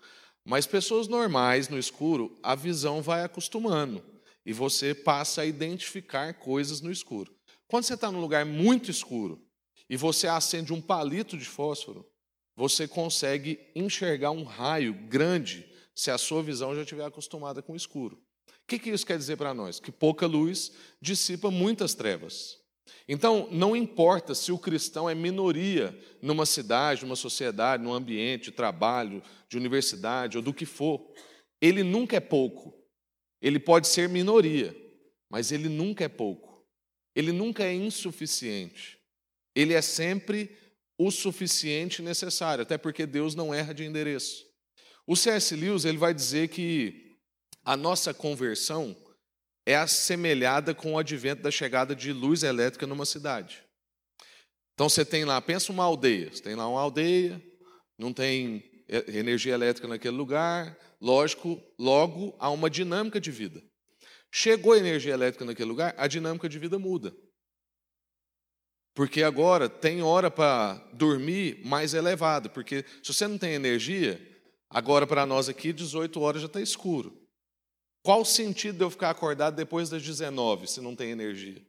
Mas 0.46 0.68
pessoas 0.68 1.08
normais 1.08 1.70
no 1.70 1.80
escuro, 1.80 2.38
a 2.44 2.54
visão 2.54 3.02
vai 3.02 3.24
acostumando 3.24 4.04
e 4.46 4.54
você 4.54 4.94
passa 4.94 5.42
a 5.42 5.46
identificar 5.46 6.36
coisas 6.36 6.82
no 6.82 6.92
escuro. 6.92 7.36
Quando 7.68 7.86
você 7.86 7.96
está 7.96 8.12
num 8.12 8.22
lugar 8.22 8.46
muito 8.46 8.92
escuro 8.92 9.44
e 9.90 9.98
você 9.98 10.28
acende 10.28 10.72
um 10.72 10.80
palito 10.80 11.36
de 11.36 11.46
fósforo, 11.46 12.08
você 12.56 12.88
consegue 12.88 13.60
enxergar 13.75 14.30
um 14.30 14.44
raio 14.44 14.94
grande 15.08 15.68
se 15.96 16.12
a 16.12 16.18
sua 16.18 16.44
visão 16.44 16.75
já 16.75 16.82
estiver 16.82 17.06
acostumada 17.06 17.62
com 17.62 17.74
o 17.74 17.78
escuro. 17.78 18.18
O 18.48 18.68
que, 18.68 18.78
que 18.78 18.92
isso 18.92 19.06
quer 19.06 19.18
dizer 19.18 19.38
para 19.38 19.54
nós? 19.54 19.80
Que 19.80 19.92
pouca 19.92 20.28
luz 20.28 20.72
dissipa 21.02 21.50
muitas 21.50 21.96
trevas. 21.96 22.60
Então, 23.08 23.48
não 23.51 23.75
importa 23.75 24.34
se 24.34 24.51
o 24.51 24.58
cristão 24.58 25.10
é 25.10 25.15
minoria 25.15 25.98
numa 26.22 26.46
cidade, 26.46 27.04
numa 27.04 27.15
sociedade, 27.15 27.84
num 27.84 27.94
ambiente 27.94 28.46
de 28.46 28.51
trabalho, 28.51 29.22
de 29.48 29.58
universidade 29.58 30.38
ou 30.38 30.44
do 30.44 30.54
que 30.54 30.65
for, 30.65 31.06
ele 31.62 31.84
nunca 31.84 32.18
é 32.18 32.20
pouco. 32.20 32.74
Ele 33.42 33.60
pode 33.60 33.88
ser 33.88 34.10
minoria, 34.10 34.75
mas 35.30 35.51
ele 35.51 35.70
nunca 35.70 36.04
é 36.04 36.08
pouco. 36.08 36.65
Ele 37.15 37.32
nunca 37.32 37.63
é 37.63 37.74
insuficiente. 37.74 39.00
Ele 39.56 39.74
é 39.74 39.82
sempre 39.82 40.56
o 40.98 41.12
suficiente 41.12 42.01
necessário, 42.01 42.63
até 42.63 42.77
porque 42.77 43.06
Deus 43.06 43.36
não 43.36 43.54
erra 43.54 43.74
de 43.74 43.84
endereço. 43.84 44.46
O 45.06 45.15
C.S. 45.15 45.56
Lewis 45.56 45.86
ele 45.86 45.98
vai 45.98 46.13
dizer 46.13 46.48
que 46.48 47.15
a 47.63 47.77
nossa 47.77 48.13
conversão 48.13 48.96
é 49.65 49.75
assemelhada 49.75 50.75
com 50.75 50.93
o 50.93 50.98
advento 50.98 51.41
da 51.41 51.50
chegada 51.50 51.95
de 51.95 52.13
luz 52.13 52.43
elétrica 52.43 52.86
numa 52.86 53.05
cidade. 53.05 53.63
Então 54.74 54.88
você 54.88 55.03
tem 55.03 55.25
lá, 55.25 55.41
pensa 55.41 55.72
uma 55.72 55.84
aldeia, 55.84 56.29
você 56.31 56.43
tem 56.43 56.55
lá 56.55 56.67
uma 56.67 56.81
aldeia, 56.81 57.41
não 57.98 58.13
tem 58.13 58.63
energia 59.07 59.53
elétrica 59.53 59.88
naquele 59.88 60.15
lugar, 60.15 60.77
lógico, 61.01 61.62
logo 61.79 62.36
há 62.39 62.50
uma 62.50 62.69
dinâmica 62.69 63.19
de 63.19 63.31
vida. 63.31 63.63
Chegou 64.31 64.74
a 64.74 64.77
energia 64.77 65.13
elétrica 65.13 65.45
naquele 65.45 65.69
lugar, 65.69 65.95
a 65.98 66.07
dinâmica 66.07 66.48
de 66.50 66.60
vida 66.60 66.77
muda. 66.77 67.15
Porque 68.93 69.24
agora 69.24 69.67
tem 69.67 70.01
hora 70.01 70.29
para 70.29 70.75
dormir 70.93 71.62
mais 71.65 71.93
elevada, 71.93 72.50
porque 72.50 72.86
se 73.01 73.13
você 73.13 73.27
não 73.27 73.38
tem 73.38 73.53
energia, 73.53 74.22
agora 74.69 75.07
para 75.07 75.25
nós 75.25 75.50
aqui 75.50 75.74
18 75.74 76.19
horas 76.19 76.41
já 76.41 76.48
está 76.48 76.62
escuro. 76.62 77.25
Qual 78.05 78.21
o 78.21 78.25
sentido 78.25 78.77
de 78.77 78.83
eu 78.83 78.91
ficar 78.91 79.09
acordado 79.09 79.55
depois 79.55 79.89
das 79.89 80.03
19 80.03 80.67
se 80.67 80.79
não 80.79 80.95
tem 80.95 81.09
energia? 81.09 81.59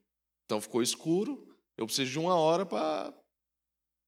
Então 0.44 0.60
ficou 0.60 0.82
escuro, 0.82 1.48
eu 1.78 1.86
preciso 1.86 2.10
de 2.10 2.18
uma 2.18 2.34
hora 2.34 2.66
para 2.66 3.10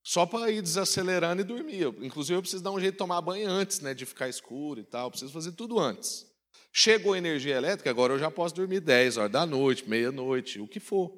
só 0.05 0.27
para 0.27 0.51
ir 0.51 0.61
desacelerando 0.61 1.41
e 1.41 1.45
dormir. 1.45 1.81
Eu, 1.81 2.05
inclusive 2.05 2.37
eu 2.37 2.43
preciso 2.43 2.63
dar 2.63 2.71
um 2.71 2.79
jeito 2.79 2.93
de 2.93 2.99
tomar 2.99 3.23
banho 3.23 3.49
antes, 3.49 3.81
né, 3.81 3.95
de 3.95 4.05
ficar 4.05 4.29
escuro 4.29 4.79
e 4.79 4.85
tal, 4.85 5.07
eu 5.07 5.11
preciso 5.11 5.33
fazer 5.33 5.53
tudo 5.53 5.81
antes. 5.81 6.27
Chegou 6.71 7.15
a 7.15 7.19
energia 7.19 7.57
elétrica, 7.57 7.89
agora 7.89 8.13
eu 8.13 8.19
já 8.19 8.31
posso 8.31 8.55
dormir 8.55 8.81
10 8.81 9.17
horas 9.17 9.33
da 9.33 9.47
noite, 9.47 9.89
meia-noite, 9.89 10.61
o 10.61 10.69
que 10.69 10.79
for. 10.79 11.11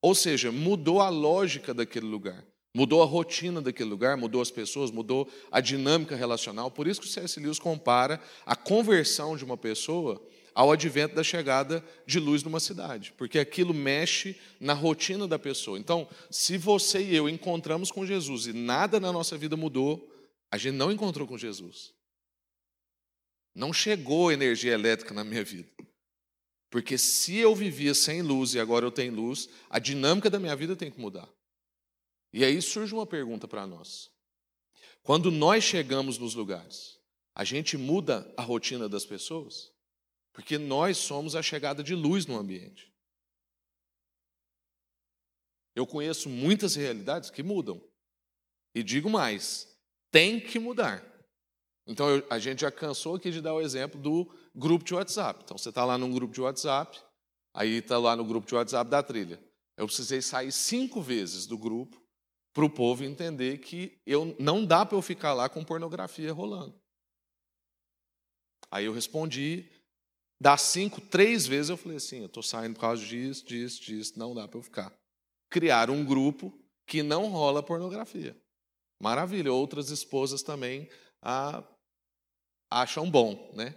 Ou 0.00 0.14
seja, 0.14 0.52
mudou 0.52 1.00
a 1.00 1.08
lógica 1.08 1.74
daquele 1.74 2.06
lugar. 2.06 2.46
Mudou 2.72 3.02
a 3.02 3.06
rotina 3.06 3.60
daquele 3.60 3.88
lugar, 3.88 4.16
mudou 4.16 4.40
as 4.40 4.50
pessoas, 4.50 4.90
mudou 4.90 5.28
a 5.50 5.60
dinâmica 5.60 6.14
relacional. 6.14 6.70
Por 6.70 6.86
isso 6.86 7.00
que 7.00 7.06
o 7.06 7.10
C.S. 7.10 7.40
Lewis 7.40 7.58
compara 7.58 8.20
a 8.44 8.54
conversão 8.54 9.36
de 9.36 9.44
uma 9.44 9.56
pessoa 9.56 10.22
ao 10.56 10.72
advento 10.72 11.14
da 11.14 11.22
chegada 11.22 11.84
de 12.06 12.18
luz 12.18 12.42
numa 12.42 12.58
cidade, 12.58 13.12
porque 13.18 13.38
aquilo 13.38 13.74
mexe 13.74 14.40
na 14.58 14.72
rotina 14.72 15.28
da 15.28 15.38
pessoa. 15.38 15.78
Então, 15.78 16.08
se 16.30 16.56
você 16.56 17.02
e 17.02 17.14
eu 17.14 17.28
encontramos 17.28 17.90
com 17.92 18.06
Jesus 18.06 18.46
e 18.46 18.54
nada 18.54 18.98
na 18.98 19.12
nossa 19.12 19.36
vida 19.36 19.54
mudou, 19.54 20.10
a 20.50 20.56
gente 20.56 20.76
não 20.76 20.90
encontrou 20.90 21.28
com 21.28 21.36
Jesus. 21.36 21.92
Não 23.54 23.70
chegou 23.70 24.32
energia 24.32 24.72
elétrica 24.72 25.12
na 25.12 25.22
minha 25.22 25.44
vida. 25.44 25.68
Porque 26.70 26.96
se 26.96 27.36
eu 27.36 27.54
vivia 27.54 27.92
sem 27.92 28.22
luz 28.22 28.54
e 28.54 28.58
agora 28.58 28.86
eu 28.86 28.90
tenho 28.90 29.14
luz, 29.14 29.50
a 29.68 29.78
dinâmica 29.78 30.30
da 30.30 30.40
minha 30.40 30.56
vida 30.56 30.74
tem 30.74 30.90
que 30.90 30.98
mudar. 30.98 31.28
E 32.32 32.42
aí 32.42 32.62
surge 32.62 32.94
uma 32.94 33.06
pergunta 33.06 33.46
para 33.46 33.66
nós. 33.66 34.10
Quando 35.02 35.30
nós 35.30 35.62
chegamos 35.62 36.16
nos 36.16 36.34
lugares, 36.34 36.98
a 37.34 37.44
gente 37.44 37.76
muda 37.76 38.32
a 38.38 38.42
rotina 38.42 38.88
das 38.88 39.04
pessoas? 39.04 39.75
Porque 40.36 40.58
nós 40.58 40.98
somos 40.98 41.34
a 41.34 41.40
chegada 41.40 41.82
de 41.82 41.94
luz 41.94 42.26
no 42.26 42.36
ambiente. 42.36 42.92
Eu 45.74 45.86
conheço 45.86 46.28
muitas 46.28 46.74
realidades 46.74 47.30
que 47.30 47.42
mudam. 47.42 47.82
E 48.74 48.82
digo 48.82 49.08
mais: 49.08 49.66
tem 50.10 50.38
que 50.38 50.58
mudar. 50.58 51.02
Então 51.86 52.10
eu, 52.10 52.26
a 52.28 52.38
gente 52.38 52.60
já 52.60 52.70
cansou 52.70 53.14
aqui 53.16 53.30
de 53.30 53.40
dar 53.40 53.54
o 53.54 53.62
exemplo 53.62 53.98
do 53.98 54.30
grupo 54.54 54.84
de 54.84 54.92
WhatsApp. 54.92 55.42
Então 55.42 55.56
você 55.56 55.70
está 55.70 55.86
lá 55.86 55.96
num 55.96 56.12
grupo 56.12 56.34
de 56.34 56.42
WhatsApp, 56.42 57.00
aí 57.54 57.78
está 57.78 57.98
lá 57.98 58.14
no 58.14 58.24
grupo 58.24 58.46
de 58.46 58.54
WhatsApp 58.54 58.90
da 58.90 59.02
trilha. 59.02 59.42
Eu 59.74 59.86
precisei 59.86 60.20
sair 60.20 60.52
cinco 60.52 61.00
vezes 61.00 61.46
do 61.46 61.56
grupo 61.56 61.98
para 62.52 62.64
o 62.64 62.70
povo 62.70 63.04
entender 63.04 63.56
que 63.58 63.98
eu 64.04 64.36
não 64.38 64.66
dá 64.66 64.84
para 64.84 64.98
eu 64.98 65.02
ficar 65.02 65.32
lá 65.32 65.48
com 65.48 65.64
pornografia 65.64 66.30
rolando. 66.30 66.78
Aí 68.70 68.84
eu 68.84 68.92
respondi, 68.92 69.70
das 70.40 70.62
cinco, 70.62 71.00
três 71.00 71.46
vezes 71.46 71.70
eu 71.70 71.76
falei 71.76 71.96
assim, 71.96 72.20
eu 72.20 72.26
estou 72.26 72.42
saindo 72.42 72.74
por 72.74 72.80
causa 72.80 73.04
disso, 73.04 73.44
disso, 73.44 73.82
disso, 73.82 74.18
não 74.18 74.34
dá 74.34 74.46
para 74.46 74.58
eu 74.58 74.62
ficar. 74.62 74.92
Criar 75.50 75.90
um 75.90 76.04
grupo 76.04 76.52
que 76.86 77.02
não 77.02 77.28
rola 77.28 77.62
pornografia. 77.62 78.36
Maravilha. 79.00 79.52
Outras 79.52 79.90
esposas 79.90 80.42
também 80.42 80.88
acham 82.70 83.10
bom, 83.10 83.52
né? 83.54 83.74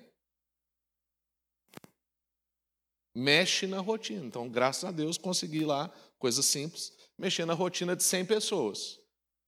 Mexe 3.15 3.67
na 3.67 3.79
rotina. 3.79 4.25
Então, 4.25 4.49
graças 4.49 4.83
a 4.83 4.91
Deus, 4.91 5.17
consegui 5.17 5.65
lá, 5.65 5.89
coisa 6.17 6.41
simples, 6.41 6.93
mexer 7.17 7.45
na 7.45 7.53
rotina 7.53 7.95
de 7.95 8.03
100 8.03 8.25
pessoas. 8.25 8.99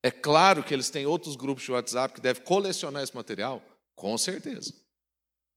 É 0.02 0.10
claro 0.10 0.64
que 0.64 0.74
eles 0.74 0.90
têm 0.90 1.06
outros 1.06 1.36
grupos 1.36 1.64
de 1.64 1.72
WhatsApp 1.72 2.14
que 2.14 2.20
devem 2.20 2.42
colecionar 2.42 3.02
esse 3.02 3.14
material, 3.14 3.62
com 3.94 4.18
certeza. 4.18 4.74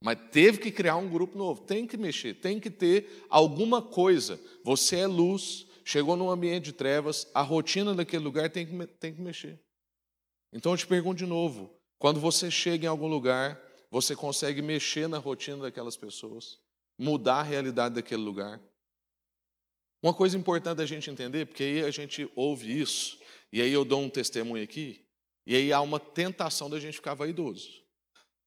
Mas 0.01 0.17
teve 0.31 0.59
que 0.59 0.71
criar 0.71 0.97
um 0.97 1.09
grupo 1.09 1.37
novo, 1.37 1.61
tem 1.61 1.87
que 1.87 1.97
mexer, 1.97 2.35
tem 2.35 2.59
que 2.59 2.69
ter 2.69 3.25
alguma 3.29 3.81
coisa. 3.81 4.39
Você 4.63 4.97
é 4.97 5.07
luz, 5.07 5.65
chegou 5.83 6.15
num 6.15 6.29
ambiente 6.29 6.65
de 6.65 6.73
trevas, 6.73 7.27
a 7.33 7.41
rotina 7.41 7.93
daquele 7.93 8.23
lugar 8.23 8.49
tem 8.49 8.65
que, 8.65 8.87
tem 8.99 9.13
que 9.13 9.21
mexer. 9.21 9.59
Então 10.51 10.73
eu 10.73 10.77
te 10.77 10.87
pergunto 10.87 11.17
de 11.17 11.25
novo: 11.25 11.73
quando 11.97 12.19
você 12.19 12.51
chega 12.51 12.85
em 12.85 12.89
algum 12.89 13.07
lugar, 13.07 13.61
você 13.89 14.15
consegue 14.15 14.61
mexer 14.61 15.07
na 15.07 15.17
rotina 15.17 15.57
daquelas 15.57 15.95
pessoas, 15.95 16.59
mudar 16.97 17.37
a 17.37 17.43
realidade 17.43 17.95
daquele 17.95 18.21
lugar? 18.21 18.61
Uma 20.03 20.13
coisa 20.13 20.37
importante 20.37 20.77
da 20.77 20.85
gente 20.85 21.09
entender, 21.09 21.47
porque 21.47 21.63
aí 21.63 21.83
a 21.83 21.91
gente 21.91 22.29
ouve 22.35 22.79
isso, 22.79 23.19
e 23.51 23.61
aí 23.61 23.71
eu 23.71 23.85
dou 23.85 24.01
um 24.01 24.09
testemunho 24.09 24.63
aqui, 24.63 25.03
e 25.47 25.55
aí 25.55 25.73
há 25.73 25.81
uma 25.81 25.99
tentação 25.99 26.69
da 26.69 26.79
gente 26.79 26.95
ficar 26.95 27.13
vaidoso. 27.13 27.84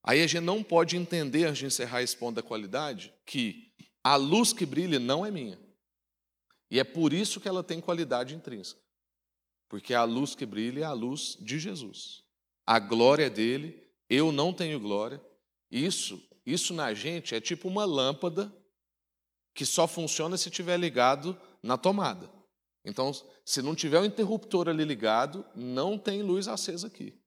Aí 0.08 0.22
a 0.22 0.26
gente 0.26 0.40
não 0.40 0.62
pode 0.62 0.96
entender, 0.96 1.44
antes 1.44 1.58
de 1.58 1.66
encerrar 1.66 2.02
esse 2.02 2.16
ponto 2.16 2.36
da 2.36 2.42
qualidade, 2.42 3.12
que 3.26 3.74
a 4.02 4.16
luz 4.16 4.54
que 4.54 4.64
brilha 4.64 4.98
não 4.98 5.26
é 5.26 5.30
minha. 5.30 5.60
E 6.70 6.80
é 6.80 6.84
por 6.84 7.12
isso 7.12 7.38
que 7.38 7.46
ela 7.46 7.62
tem 7.62 7.78
qualidade 7.78 8.34
intrínseca. 8.34 8.80
Porque 9.68 9.92
a 9.92 10.04
luz 10.04 10.34
que 10.34 10.46
brilha 10.46 10.80
é 10.80 10.84
a 10.84 10.94
luz 10.94 11.36
de 11.38 11.58
Jesus. 11.58 12.24
A 12.66 12.78
glória 12.78 13.26
é 13.26 13.28
dele, 13.28 13.86
eu 14.08 14.32
não 14.32 14.50
tenho 14.50 14.80
glória. 14.80 15.22
Isso, 15.70 16.26
isso 16.46 16.72
na 16.72 16.94
gente 16.94 17.34
é 17.34 17.40
tipo 17.40 17.68
uma 17.68 17.84
lâmpada 17.84 18.50
que 19.54 19.66
só 19.66 19.86
funciona 19.86 20.38
se 20.38 20.48
estiver 20.48 20.78
ligado 20.78 21.38
na 21.62 21.76
tomada. 21.76 22.32
Então, 22.82 23.12
se 23.44 23.60
não 23.60 23.74
tiver 23.74 24.00
o 24.00 24.06
interruptor 24.06 24.70
ali 24.70 24.86
ligado, 24.86 25.44
não 25.54 25.98
tem 25.98 26.22
luz 26.22 26.48
acesa 26.48 26.86
aqui. 26.86 27.20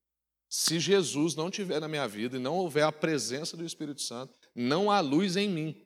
Se 0.53 0.81
Jesus 0.81 1.34
não 1.34 1.50
tiver 1.50 1.79
na 1.79 1.88
minha 1.88 2.05
vida 2.05 2.36
e 2.36 2.39
não 2.39 2.58
houver 2.58 2.84
a 2.84 2.91
presença 2.91 3.55
do 3.55 3.63
Espírito 3.63 4.01
Santo, 4.01 4.34
não 4.53 4.91
há 4.91 5.00
luz 5.00 5.38
em 5.38 5.48
mim. 5.48 5.81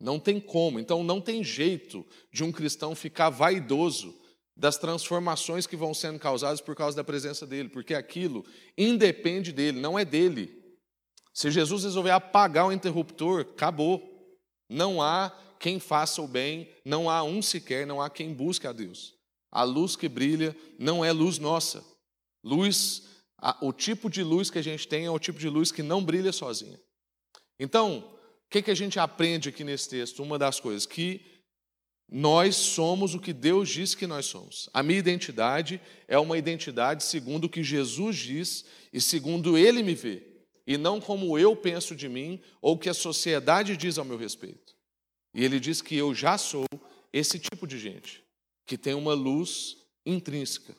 Não 0.00 0.20
tem 0.20 0.38
como. 0.38 0.78
Então, 0.78 1.02
não 1.02 1.20
tem 1.20 1.42
jeito 1.42 2.06
de 2.32 2.44
um 2.44 2.52
cristão 2.52 2.94
ficar 2.94 3.28
vaidoso 3.28 4.14
das 4.56 4.78
transformações 4.78 5.66
que 5.66 5.76
vão 5.76 5.92
sendo 5.92 6.16
causadas 6.16 6.60
por 6.60 6.76
causa 6.76 6.96
da 6.96 7.02
presença 7.02 7.44
dele, 7.44 7.68
porque 7.68 7.92
aquilo 7.92 8.46
independe 8.78 9.50
dele, 9.50 9.80
não 9.80 9.98
é 9.98 10.04
dele. 10.04 10.62
Se 11.34 11.50
Jesus 11.50 11.82
resolver 11.82 12.10
apagar 12.10 12.68
o 12.68 12.72
interruptor, 12.72 13.40
acabou. 13.40 14.00
Não 14.70 15.02
há 15.02 15.36
quem 15.58 15.80
faça 15.80 16.22
o 16.22 16.28
bem, 16.28 16.72
não 16.84 17.10
há 17.10 17.24
um 17.24 17.42
sequer, 17.42 17.84
não 17.84 18.00
há 18.00 18.08
quem 18.08 18.32
busque 18.32 18.68
a 18.68 18.72
Deus. 18.72 19.12
A 19.50 19.64
luz 19.64 19.96
que 19.96 20.08
brilha 20.08 20.56
não 20.78 21.04
é 21.04 21.10
luz 21.10 21.38
nossa. 21.38 21.84
Luz, 22.44 23.15
o 23.60 23.72
tipo 23.72 24.08
de 24.08 24.22
luz 24.22 24.50
que 24.50 24.58
a 24.58 24.62
gente 24.62 24.88
tem 24.88 25.04
é 25.04 25.10
o 25.10 25.18
tipo 25.18 25.38
de 25.38 25.48
luz 25.48 25.70
que 25.70 25.82
não 25.82 26.04
brilha 26.04 26.32
sozinha. 26.32 26.80
Então, 27.58 27.98
o 27.98 28.48
que, 28.50 28.62
que 28.62 28.70
a 28.70 28.74
gente 28.74 28.98
aprende 28.98 29.48
aqui 29.48 29.64
nesse 29.64 29.88
texto? 29.88 30.22
Uma 30.22 30.38
das 30.38 30.60
coisas 30.60 30.86
que 30.86 31.36
nós 32.08 32.54
somos 32.54 33.14
o 33.14 33.20
que 33.20 33.32
Deus 33.32 33.68
diz 33.68 33.94
que 33.94 34.06
nós 34.06 34.26
somos. 34.26 34.70
A 34.72 34.82
minha 34.82 34.98
identidade 34.98 35.80
é 36.06 36.18
uma 36.18 36.38
identidade 36.38 37.02
segundo 37.02 37.44
o 37.44 37.48
que 37.48 37.64
Jesus 37.64 38.16
diz 38.16 38.64
e 38.92 39.00
segundo 39.00 39.58
Ele 39.58 39.82
me 39.82 39.94
vê, 39.94 40.22
e 40.66 40.76
não 40.76 41.00
como 41.00 41.36
eu 41.36 41.56
penso 41.56 41.96
de 41.96 42.08
mim 42.08 42.40
ou 42.62 42.74
o 42.74 42.78
que 42.78 42.88
a 42.88 42.94
sociedade 42.94 43.76
diz 43.76 43.98
ao 43.98 44.04
meu 44.04 44.16
respeito. 44.16 44.74
E 45.34 45.44
Ele 45.44 45.58
diz 45.58 45.82
que 45.82 45.96
eu 45.96 46.14
já 46.14 46.38
sou 46.38 46.64
esse 47.12 47.38
tipo 47.38 47.66
de 47.66 47.78
gente, 47.78 48.22
que 48.64 48.78
tem 48.78 48.94
uma 48.94 49.14
luz 49.14 49.76
intrínseca, 50.04 50.76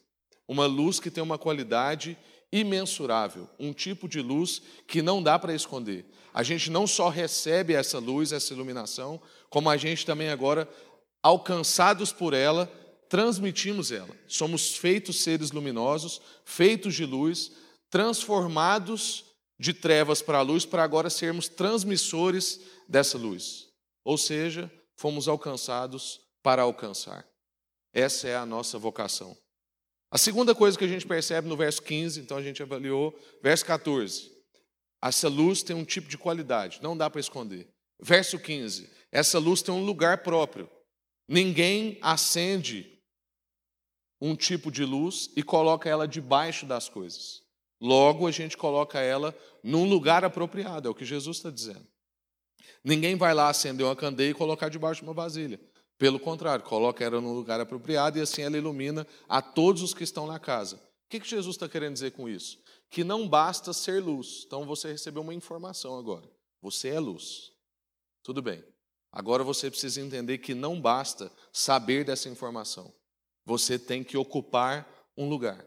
uma 0.48 0.66
luz 0.66 1.00
que 1.00 1.12
tem 1.12 1.22
uma 1.22 1.38
qualidade 1.38 2.18
imensurável, 2.52 3.50
um 3.60 3.74
tipo 3.74 4.08
de 4.08 4.22
luz 4.22 4.62
que 4.88 5.02
não 5.02 5.22
dá 5.22 5.38
para 5.38 5.54
esconder. 5.54 6.06
A 6.34 6.44
gente 6.44 6.70
não 6.70 6.86
só 6.88 7.10
recebe 7.10 7.74
essa 7.74 8.00
luz, 8.00 8.32
essa 8.32 8.54
iluminação, 8.54 9.22
como 9.50 9.70
a 9.70 9.78
gente 9.78 10.06
também 10.06 10.30
agora 10.30 10.70
alcançados 11.22 12.14
por 12.14 12.34
ela, 12.34 12.72
transmitimos 13.10 13.92
ela. 13.92 14.16
Somos 14.28 14.76
feitos 14.76 15.24
seres 15.24 15.52
luminosos, 15.52 16.22
feitos 16.46 16.96
de 16.96 17.06
luz, 17.06 17.52
transformados 17.90 19.26
de 19.60 19.74
trevas 19.74 20.22
para 20.22 20.38
a 20.38 20.44
luz, 20.44 20.66
para 20.66 20.84
agora 20.84 21.10
sermos 21.10 21.50
transmissores 21.50 22.62
dessa 22.88 23.18
luz. 23.18 23.68
Ou 24.04 24.18
seja, 24.18 24.72
fomos 24.96 25.28
alcançados 25.28 26.22
para 26.44 26.62
alcançar. 26.62 27.26
Essa 27.92 28.28
é 28.28 28.36
a 28.36 28.46
nossa 28.46 28.78
vocação. 28.78 29.36
A 30.10 30.18
segunda 30.18 30.56
coisa 30.56 30.78
que 30.78 30.86
a 30.86 30.88
gente 30.88 31.06
percebe 31.06 31.48
no 31.48 31.58
verso 31.58 31.82
15, 31.82 32.22
então 32.22 32.38
a 32.38 32.42
gente 32.42 32.64
avaliou, 32.64 33.18
verso 33.42 33.66
14. 33.66 34.32
Essa 35.02 35.28
luz 35.28 35.62
tem 35.62 35.76
um 35.76 35.86
tipo 35.86 36.08
de 36.08 36.18
qualidade, 36.18 36.80
não 36.82 36.96
dá 36.96 37.10
para 37.10 37.20
esconder. 37.20 37.68
Verso 38.00 38.40
15. 38.40 38.90
Essa 39.12 39.38
luz 39.40 39.62
tem 39.62 39.74
um 39.74 39.84
lugar 39.84 40.20
próprio. 40.20 40.70
Ninguém 41.28 41.98
acende 42.02 42.98
um 44.22 44.36
tipo 44.36 44.72
de 44.72 44.86
luz 44.86 45.30
e 45.36 45.44
coloca 45.44 45.90
ela 45.90 46.08
debaixo 46.08 46.66
das 46.66 46.88
coisas. 46.88 47.42
Logo, 47.80 48.26
a 48.26 48.32
gente 48.32 48.58
coloca 48.58 49.00
ela 49.00 49.38
num 49.64 49.88
lugar 49.88 50.24
apropriado, 50.24 50.88
é 50.88 50.92
o 50.92 50.96
que 50.96 51.06
Jesus 51.06 51.38
está 51.38 51.52
dizendo. 51.52 51.86
Ninguém 52.84 53.16
vai 53.16 53.34
lá 53.34 53.50
acender 53.50 53.86
uma 53.86 53.96
candeia 53.96 54.32
e 54.32 54.34
colocar 54.34 54.70
debaixo 54.70 55.02
de 55.02 55.08
uma 55.08 55.14
vasilha. 55.14 55.60
Pelo 55.98 56.20
contrário, 56.20 56.64
coloca 56.64 57.04
ela 57.04 57.20
num 57.20 57.34
lugar 57.34 57.60
apropriado 57.60 58.18
e 58.18 58.22
assim 58.22 58.44
ela 58.44 58.58
ilumina 58.58 59.08
a 59.28 59.42
todos 59.42 59.82
os 59.82 59.94
que 59.94 60.04
estão 60.04 60.28
na 60.28 60.40
casa. 60.40 60.76
O 60.76 61.10
que, 61.10 61.20
que 61.20 61.28
Jesus 61.28 61.56
está 61.56 61.68
querendo 61.68 61.94
dizer 61.94 62.12
com 62.12 62.30
isso? 62.30 62.60
Que 62.90 63.04
não 63.04 63.28
basta 63.28 63.74
ser 63.74 64.04
luz. 64.04 64.44
Então 64.46 64.66
você 64.66 64.92
recebeu 64.92 65.22
uma 65.22 65.34
informação 65.34 65.98
agora. 65.98 66.30
Você 66.62 66.90
é 66.90 67.00
luz. 67.00 67.52
Tudo 68.22 68.42
bem. 68.42 68.64
Agora 69.12 69.44
você 69.44 69.72
precisa 69.72 70.02
entender 70.02 70.38
que 70.38 70.54
não 70.54 70.80
basta 70.80 71.32
saber 71.52 72.04
dessa 72.04 72.30
informação. 72.30 72.94
Você 73.46 73.80
tem 73.80 74.04
que 74.04 74.18
ocupar 74.18 74.88
um 75.18 75.28
lugar. 75.28 75.66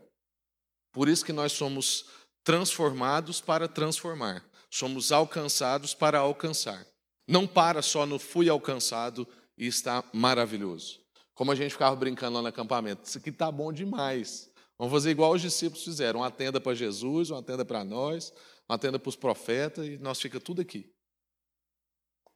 Por 0.93 1.09
isso 1.09 1.25
que 1.25 1.33
nós 1.33 1.53
somos 1.53 2.05
transformados 2.45 3.41
para 3.41 3.67
transformar. 3.67 4.45
Somos 4.71 5.11
alcançados 5.11 5.95
para 5.95 6.19
alcançar. 6.19 6.87
Não 7.27 7.47
para 7.47 7.83
só 7.83 8.07
no 8.07 8.19
fui 8.19 8.49
alcançado 8.49 9.27
e 9.61 9.67
está 9.67 10.03
maravilhoso. 10.11 10.99
Como 11.35 11.53
a 11.53 11.55
gente 11.55 11.73
ficava 11.73 11.95
brincando 11.95 12.37
lá 12.37 12.43
no 12.43 12.49
acampamento, 12.49 13.05
isso 13.05 13.19
aqui 13.19 13.29
está 13.29 13.53
bom 13.53 13.71
demais. 13.71 14.51
Vamos 14.79 14.91
fazer 14.91 15.11
igual 15.11 15.33
os 15.33 15.43
discípulos 15.43 15.85
fizeram, 15.85 16.21
uma 16.21 16.31
tenda 16.31 16.59
para 16.59 16.75
Jesus, 16.75 17.29
uma 17.29 17.43
tenda 17.43 17.63
para 17.63 17.85
nós, 17.85 18.33
uma 18.67 18.79
tenda 18.79 18.99
para 18.99 19.11
os 19.11 19.17
profetas 19.17 19.87
e 19.87 19.99
nós 19.99 20.19
fica 20.19 20.41
tudo 20.41 20.63
aqui. 20.63 20.91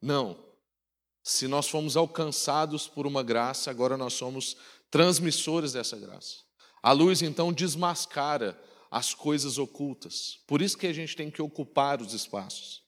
Não, 0.02 0.38
se 1.22 1.48
nós 1.48 1.66
fomos 1.66 1.96
alcançados 1.96 2.86
por 2.86 3.06
uma 3.06 3.22
graça, 3.22 3.70
agora 3.70 3.96
nós 3.96 4.12
somos 4.12 4.54
transmissores 4.90 5.72
dessa 5.72 5.96
graça. 5.96 6.44
A 6.82 6.92
luz 6.92 7.22
então 7.22 7.50
desmascara 7.50 8.62
as 8.90 9.14
coisas 9.14 9.56
ocultas. 9.56 10.40
Por 10.46 10.60
isso 10.60 10.76
que 10.76 10.86
a 10.86 10.92
gente 10.92 11.16
tem 11.16 11.30
que 11.30 11.40
ocupar 11.40 12.02
os 12.02 12.12
espaços. 12.12 12.83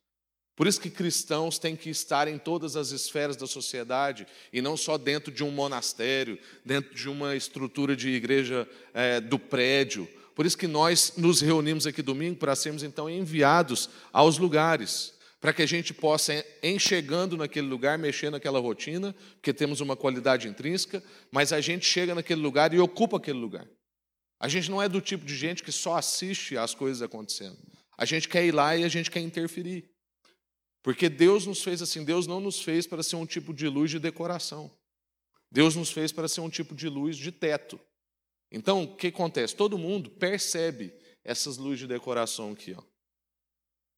Por 0.57 0.67
isso 0.67 0.81
que 0.81 0.89
cristãos 0.89 1.59
têm 1.59 1.77
que 1.77 1.91
estar 1.91 2.27
em 2.27 2.39
todas 2.39 2.77
as 2.77 2.91
esferas 2.91 3.37
da 3.37 3.47
sociedade 3.47 4.27
e 4.51 4.63
não 4.63 4.75
só 4.75 4.97
dentro 4.97 5.31
de 5.31 5.45
um 5.45 5.51
monastério, 5.51 6.39
dentro 6.65 6.95
de 6.95 7.09
uma 7.11 7.37
estrutura 7.37 7.95
de 7.95 8.09
igreja 8.09 8.67
é, 8.95 9.21
do 9.21 9.39
prédio. 9.39 10.09
Por 10.35 10.47
isso 10.47 10.57
que 10.57 10.67
nós 10.67 11.13
nos 11.19 11.43
reunimos 11.43 11.87
aqui 11.87 12.01
domingo 12.01 12.37
para 12.37 12.57
sermos 12.57 12.83
então 12.83 13.09
enviados 13.09 13.91
aos 14.11 14.39
lugares 14.39 15.15
para 15.41 15.53
que 15.53 15.63
a 15.63 15.67
gente 15.67 15.93
possa, 15.95 16.45
enxergando 16.63 17.37
naquele 17.37 17.69
lugar, 17.69 17.99
mexer 17.99 18.31
naquela 18.31 18.59
rotina, 18.59 19.15
porque 19.35 19.53
temos 19.53 19.81
uma 19.81 19.95
qualidade 19.95 20.49
intrínseca, 20.49 21.03
mas 21.31 21.53
a 21.53 21.61
gente 21.61 21.87
chega 21.87 22.15
naquele 22.15 22.41
lugar 22.41 22.73
e 22.73 22.81
ocupa 22.81 23.19
aquele 23.19 23.39
lugar. 23.39 23.67
A 24.41 24.49
gente 24.49 24.71
não 24.71 24.83
é 24.83 24.89
do 24.89 25.01
tipo 25.01 25.25
de 25.25 25.37
gente 25.37 25.63
que 25.63 25.71
só 25.71 25.97
assiste 25.97 26.57
às 26.57 26.75
coisas 26.75 27.01
acontecendo. 27.03 27.57
A 27.97 28.05
gente 28.05 28.29
quer 28.29 28.45
ir 28.45 28.53
lá 28.53 28.77
e 28.77 28.85
a 28.85 28.89
gente 28.89 29.11
quer 29.11 29.21
interferir. 29.21 29.89
Porque 30.87 31.09
Deus 31.09 31.45
nos 31.47 31.65
fez 31.65 31.83
assim, 31.83 32.05
Deus 32.05 32.29
não 32.29 32.39
nos 32.39 32.63
fez 32.63 32.87
para 32.87 33.03
ser 33.03 33.17
um 33.17 33.27
tipo 33.27 33.53
de 33.53 33.67
luz 33.67 33.91
de 33.91 33.99
decoração. 33.99 34.71
Deus 35.51 35.75
nos 35.75 35.91
fez 35.91 36.13
para 36.13 36.29
ser 36.29 36.43
um 36.43 36.49
tipo 36.49 36.77
de 36.77 36.89
luz 36.89 37.17
de 37.17 37.33
teto. 37.33 37.81
Então, 38.53 38.85
o 38.85 38.97
que 38.97 39.09
acontece? 39.09 39.57
Todo 39.57 39.77
mundo 39.77 40.09
percebe 40.09 40.95
essas 41.25 41.57
luzes 41.57 41.81
de 41.81 41.87
decoração 41.89 42.53
aqui. 42.53 42.73
Ó. 42.73 42.85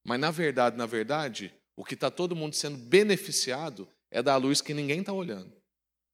Mas, 0.02 0.18
na 0.18 0.30
verdade, 0.30 0.78
na 0.78 0.86
verdade, 0.86 1.54
o 1.76 1.84
que 1.84 1.92
está 1.92 2.10
todo 2.10 2.34
mundo 2.34 2.54
sendo 2.54 2.78
beneficiado 2.78 3.86
é 4.10 4.22
da 4.22 4.34
luz 4.38 4.62
que 4.62 4.72
ninguém 4.72 5.00
está 5.00 5.12
olhando, 5.12 5.54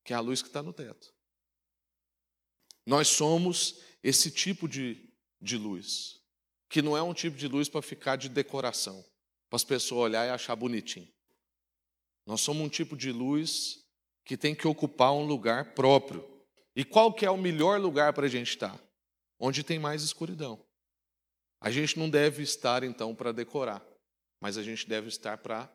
que 0.04 0.12
é 0.12 0.16
a 0.16 0.20
luz 0.20 0.42
que 0.42 0.48
está 0.48 0.60
no 0.60 0.72
teto. 0.72 1.14
Nós 2.84 3.06
somos 3.06 3.80
esse 4.02 4.28
tipo 4.28 4.68
de, 4.68 5.08
de 5.40 5.56
luz, 5.56 6.20
que 6.68 6.82
não 6.82 6.96
é 6.96 7.02
um 7.02 7.14
tipo 7.14 7.36
de 7.36 7.46
luz 7.46 7.68
para 7.68 7.80
ficar 7.80 8.16
de 8.16 8.28
decoração, 8.28 9.04
para 9.54 9.56
as 9.56 9.64
pessoas 9.64 10.06
olhar 10.06 10.26
e 10.26 10.30
achar 10.30 10.56
bonitinho. 10.56 11.08
Nós 12.26 12.40
somos 12.40 12.66
um 12.66 12.68
tipo 12.68 12.96
de 12.96 13.12
luz 13.12 13.84
que 14.24 14.36
tem 14.36 14.52
que 14.52 14.66
ocupar 14.66 15.12
um 15.12 15.24
lugar 15.24 15.74
próprio. 15.74 16.28
E 16.74 16.84
qual 16.84 17.12
que 17.12 17.24
é 17.24 17.30
o 17.30 17.36
melhor 17.36 17.80
lugar 17.80 18.12
para 18.12 18.26
a 18.26 18.28
gente 18.28 18.48
estar? 18.48 18.76
Onde 19.38 19.62
tem 19.62 19.78
mais 19.78 20.02
escuridão. 20.02 20.60
A 21.60 21.70
gente 21.70 21.96
não 21.96 22.10
deve 22.10 22.42
estar, 22.42 22.82
então, 22.82 23.14
para 23.14 23.30
decorar, 23.30 23.80
mas 24.40 24.58
a 24.58 24.62
gente 24.62 24.88
deve 24.88 25.06
estar 25.06 25.38
para 25.38 25.72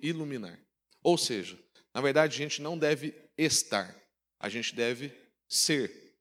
iluminar. 0.00 0.58
Ou 1.02 1.18
seja, 1.18 1.58
na 1.92 2.00
verdade, 2.00 2.34
a 2.34 2.38
gente 2.38 2.62
não 2.62 2.78
deve 2.78 3.14
estar, 3.36 3.94
a 4.40 4.48
gente 4.48 4.74
deve 4.74 5.12
ser. 5.46 6.16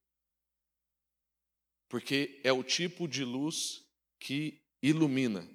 Porque 1.88 2.42
é 2.44 2.52
o 2.52 2.64
tipo 2.64 3.08
de 3.08 3.24
luz 3.24 3.86
que 4.20 4.62
ilumina 4.82 5.48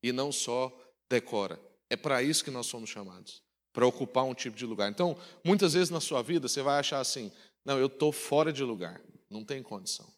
e 0.00 0.12
não 0.12 0.30
só 0.30 0.78
decora. 1.12 1.60
É 1.90 1.96
para 1.96 2.22
isso 2.22 2.42
que 2.42 2.50
nós 2.50 2.66
somos 2.66 2.88
chamados 2.88 3.42
para 3.72 3.86
ocupar 3.86 4.24
um 4.24 4.34
tipo 4.34 4.56
de 4.56 4.64
lugar. 4.64 4.90
Então, 4.90 5.18
muitas 5.44 5.74
vezes 5.74 5.90
na 5.90 6.00
sua 6.00 6.22
vida 6.22 6.48
você 6.48 6.62
vai 6.62 6.78
achar 6.80 7.00
assim: 7.00 7.30
não, 7.64 7.78
eu 7.78 7.86
estou 7.86 8.12
fora 8.12 8.52
de 8.52 8.62
lugar, 8.62 9.00
não 9.28 9.44
tem 9.44 9.62
condição. 9.62 10.10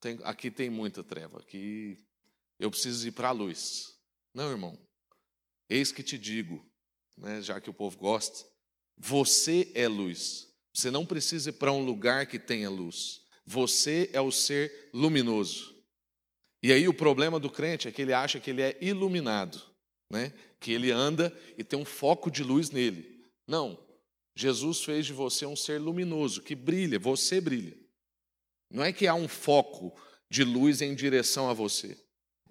Tem, 0.00 0.18
aqui 0.24 0.50
tem 0.50 0.68
muita 0.68 1.02
treva, 1.02 1.38
aqui 1.38 1.98
eu 2.58 2.70
preciso 2.70 3.08
ir 3.08 3.12
para 3.12 3.28
a 3.28 3.32
luz. 3.32 3.96
Não, 4.34 4.50
irmão, 4.50 4.78
eis 5.68 5.90
que 5.90 6.02
te 6.02 6.18
digo, 6.18 6.64
né, 7.16 7.40
já 7.40 7.58
que 7.58 7.70
o 7.70 7.74
povo 7.74 7.96
gosta, 7.96 8.46
você 8.98 9.72
é 9.74 9.88
luz. 9.88 10.46
Você 10.74 10.90
não 10.90 11.06
precisa 11.06 11.48
ir 11.48 11.54
para 11.54 11.72
um 11.72 11.82
lugar 11.82 12.26
que 12.26 12.38
tenha 12.38 12.68
luz. 12.68 13.22
Você 13.46 14.10
é 14.12 14.20
o 14.20 14.30
ser 14.30 14.90
luminoso. 14.92 15.74
E 16.62 16.70
aí 16.70 16.86
o 16.86 16.92
problema 16.92 17.40
do 17.40 17.48
crente 17.48 17.88
é 17.88 17.92
que 17.92 18.02
ele 18.02 18.12
acha 18.12 18.38
que 18.38 18.50
ele 18.50 18.60
é 18.60 18.76
iluminado, 18.80 19.62
né? 20.10 20.32
que 20.60 20.72
ele 20.72 20.90
anda 20.90 21.36
e 21.56 21.64
tem 21.64 21.78
um 21.78 21.84
foco 21.84 22.30
de 22.30 22.42
luz 22.42 22.70
nele. 22.70 23.24
Não. 23.46 23.78
Jesus 24.34 24.82
fez 24.84 25.06
de 25.06 25.12
você 25.12 25.46
um 25.46 25.56
ser 25.56 25.80
luminoso, 25.80 26.42
que 26.42 26.54
brilha, 26.54 26.98
você 26.98 27.40
brilha. 27.40 27.76
Não 28.70 28.84
é 28.84 28.92
que 28.92 29.06
há 29.06 29.14
um 29.14 29.28
foco 29.28 29.98
de 30.28 30.44
luz 30.44 30.82
em 30.82 30.94
direção 30.94 31.48
a 31.48 31.54
você. 31.54 31.96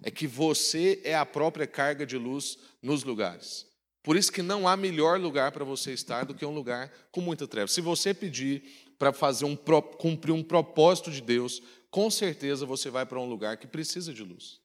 É 0.02 0.10
que 0.10 0.26
você 0.26 1.00
é 1.04 1.14
a 1.14 1.24
própria 1.24 1.66
carga 1.66 2.04
de 2.04 2.16
luz 2.16 2.58
nos 2.82 3.04
lugares. 3.04 3.66
Por 4.02 4.16
isso 4.16 4.32
que 4.32 4.42
não 4.42 4.68
há 4.68 4.76
melhor 4.76 5.18
lugar 5.18 5.52
para 5.52 5.64
você 5.64 5.92
estar 5.92 6.24
do 6.24 6.34
que 6.34 6.46
um 6.46 6.54
lugar 6.54 6.92
com 7.10 7.20
muita 7.20 7.46
treva. 7.46 7.68
Se 7.68 7.80
você 7.80 8.14
pedir 8.14 8.62
para 8.98 9.12
fazer 9.12 9.44
um 9.44 9.56
cumprir 9.56 10.32
um 10.32 10.42
propósito 10.42 11.10
de 11.10 11.20
Deus, 11.20 11.62
com 11.90 12.10
certeza 12.10 12.64
você 12.64 12.88
vai 12.88 13.04
para 13.04 13.20
um 13.20 13.28
lugar 13.28 13.56
que 13.56 13.66
precisa 13.66 14.12
de 14.12 14.22
luz. 14.22 14.60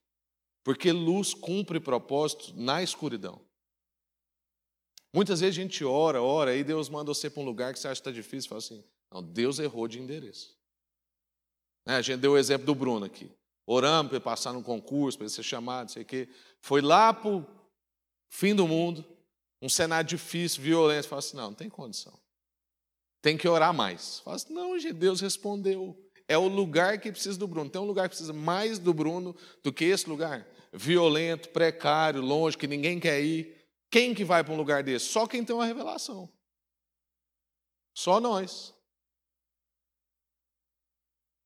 Porque 0.63 0.91
luz 0.91 1.33
cumpre 1.33 1.79
propósito 1.79 2.53
na 2.55 2.83
escuridão. 2.83 3.41
Muitas 5.13 5.41
vezes 5.41 5.57
a 5.57 5.61
gente 5.61 5.83
ora, 5.83 6.21
ora, 6.21 6.55
e 6.55 6.63
Deus 6.63 6.87
manda 6.87 7.13
você 7.13 7.29
para 7.29 7.41
um 7.41 7.45
lugar 7.45 7.73
que 7.73 7.79
você 7.79 7.87
acha 7.87 8.01
que 8.01 8.09
está 8.09 8.11
difícil, 8.11 8.47
fala 8.47 8.59
assim, 8.59 8.83
não, 9.11 9.21
Deus 9.21 9.59
errou 9.59 9.87
de 9.87 9.99
endereço. 9.99 10.55
Né, 11.85 11.95
a 11.95 12.01
gente 12.01 12.19
deu 12.19 12.33
o 12.33 12.37
exemplo 12.37 12.65
do 12.65 12.75
Bruno 12.75 13.05
aqui. 13.05 13.29
Oramos 13.67 14.09
para 14.09 14.17
ele 14.17 14.23
passar 14.23 14.53
num 14.53 14.63
concurso, 14.63 15.17
para 15.17 15.25
ele 15.25 15.33
ser 15.33 15.43
chamado, 15.43 15.87
não 15.87 15.93
sei 15.93 16.03
o 16.03 16.05
quê. 16.05 16.29
Foi 16.61 16.81
lá 16.81 17.13
para 17.13 17.29
o 17.29 17.45
fim 18.29 18.55
do 18.55 18.67
mundo, 18.67 19.05
um 19.61 19.69
cenário 19.69 20.07
difícil, 20.07 20.63
violento. 20.63 21.07
Fala 21.07 21.19
assim, 21.19 21.37
não, 21.37 21.47
não 21.47 21.53
tem 21.53 21.69
condição. 21.69 22.17
Tem 23.21 23.37
que 23.37 23.47
orar 23.47 23.73
mais. 23.73 24.19
Fala 24.19 24.35
assim, 24.35 24.53
não, 24.53 24.77
Deus 24.93 25.21
respondeu. 25.21 25.97
É 26.31 26.37
o 26.37 26.47
lugar 26.47 26.97
que 26.97 27.11
precisa 27.11 27.37
do 27.37 27.45
Bruno. 27.45 27.69
Tem 27.69 27.81
um 27.81 27.85
lugar 27.85 28.07
que 28.07 28.15
precisa 28.15 28.31
mais 28.31 28.79
do 28.79 28.93
Bruno 28.93 29.35
do 29.61 29.73
que 29.73 29.83
esse 29.83 30.07
lugar? 30.07 30.47
Violento, 30.71 31.49
precário, 31.49 32.21
longe, 32.21 32.57
que 32.57 32.67
ninguém 32.67 33.01
quer 33.01 33.21
ir. 33.21 33.53
Quem 33.89 34.13
que 34.13 34.23
vai 34.23 34.41
para 34.41 34.53
um 34.53 34.55
lugar 34.55 34.81
desse? 34.81 35.07
Só 35.07 35.27
quem 35.27 35.43
tem 35.43 35.53
uma 35.53 35.65
revelação. 35.65 36.31
Só 37.93 38.21
nós. 38.21 38.73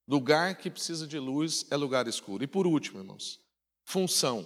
Lugar 0.08 0.56
que 0.56 0.70
precisa 0.70 1.08
de 1.08 1.18
luz 1.18 1.66
é 1.72 1.76
lugar 1.76 2.08
escuro. 2.08 2.44
E 2.44 2.48
por 2.48 2.68
último, 2.68 3.00
irmãos, 3.00 3.42
função. 3.84 4.46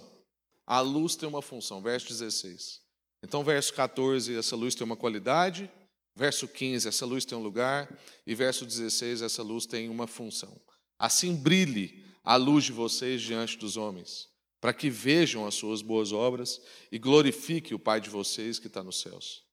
A 0.66 0.80
luz 0.80 1.16
tem 1.16 1.28
uma 1.28 1.42
função, 1.42 1.82
verso 1.82 2.08
16. 2.08 2.80
Então, 3.22 3.44
verso 3.44 3.74
14, 3.74 4.34
essa 4.38 4.56
luz 4.56 4.74
tem 4.74 4.86
uma 4.86 4.96
qualidade, 4.96 5.70
Verso 6.14 6.48
15, 6.48 6.88
essa 6.88 7.06
luz 7.06 7.24
tem 7.24 7.36
um 7.36 7.42
lugar, 7.42 7.88
e 8.26 8.34
verso 8.34 8.66
16, 8.66 9.22
essa 9.22 9.42
luz 9.42 9.64
tem 9.66 9.88
uma 9.88 10.06
função. 10.06 10.60
Assim 10.98 11.34
brilhe 11.34 12.04
a 12.22 12.36
luz 12.36 12.64
de 12.64 12.72
vocês 12.72 13.22
diante 13.22 13.56
dos 13.56 13.76
homens, 13.76 14.28
para 14.60 14.74
que 14.74 14.90
vejam 14.90 15.46
as 15.46 15.54
suas 15.54 15.80
boas 15.82 16.12
obras 16.12 16.60
e 16.92 16.98
glorifique 16.98 17.74
o 17.74 17.78
Pai 17.78 18.00
de 18.00 18.10
vocês 18.10 18.58
que 18.58 18.66
está 18.66 18.82
nos 18.82 19.00
céus. 19.00 19.44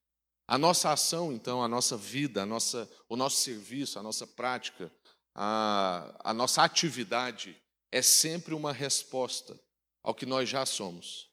A 0.47 0.57
nossa 0.57 0.91
ação, 0.91 1.31
então, 1.31 1.63
a 1.63 1.67
nossa 1.67 1.95
vida, 1.97 2.43
a 2.43 2.45
nossa, 2.45 2.89
o 3.07 3.15
nosso 3.15 3.37
serviço, 3.37 3.99
a 3.99 4.03
nossa 4.03 4.25
prática, 4.25 4.91
a, 5.35 6.31
a 6.31 6.33
nossa 6.33 6.63
atividade 6.63 7.55
é 7.91 8.01
sempre 8.01 8.53
uma 8.53 8.73
resposta 8.73 9.59
ao 10.03 10.15
que 10.15 10.25
nós 10.25 10.49
já 10.49 10.65
somos. 10.65 11.29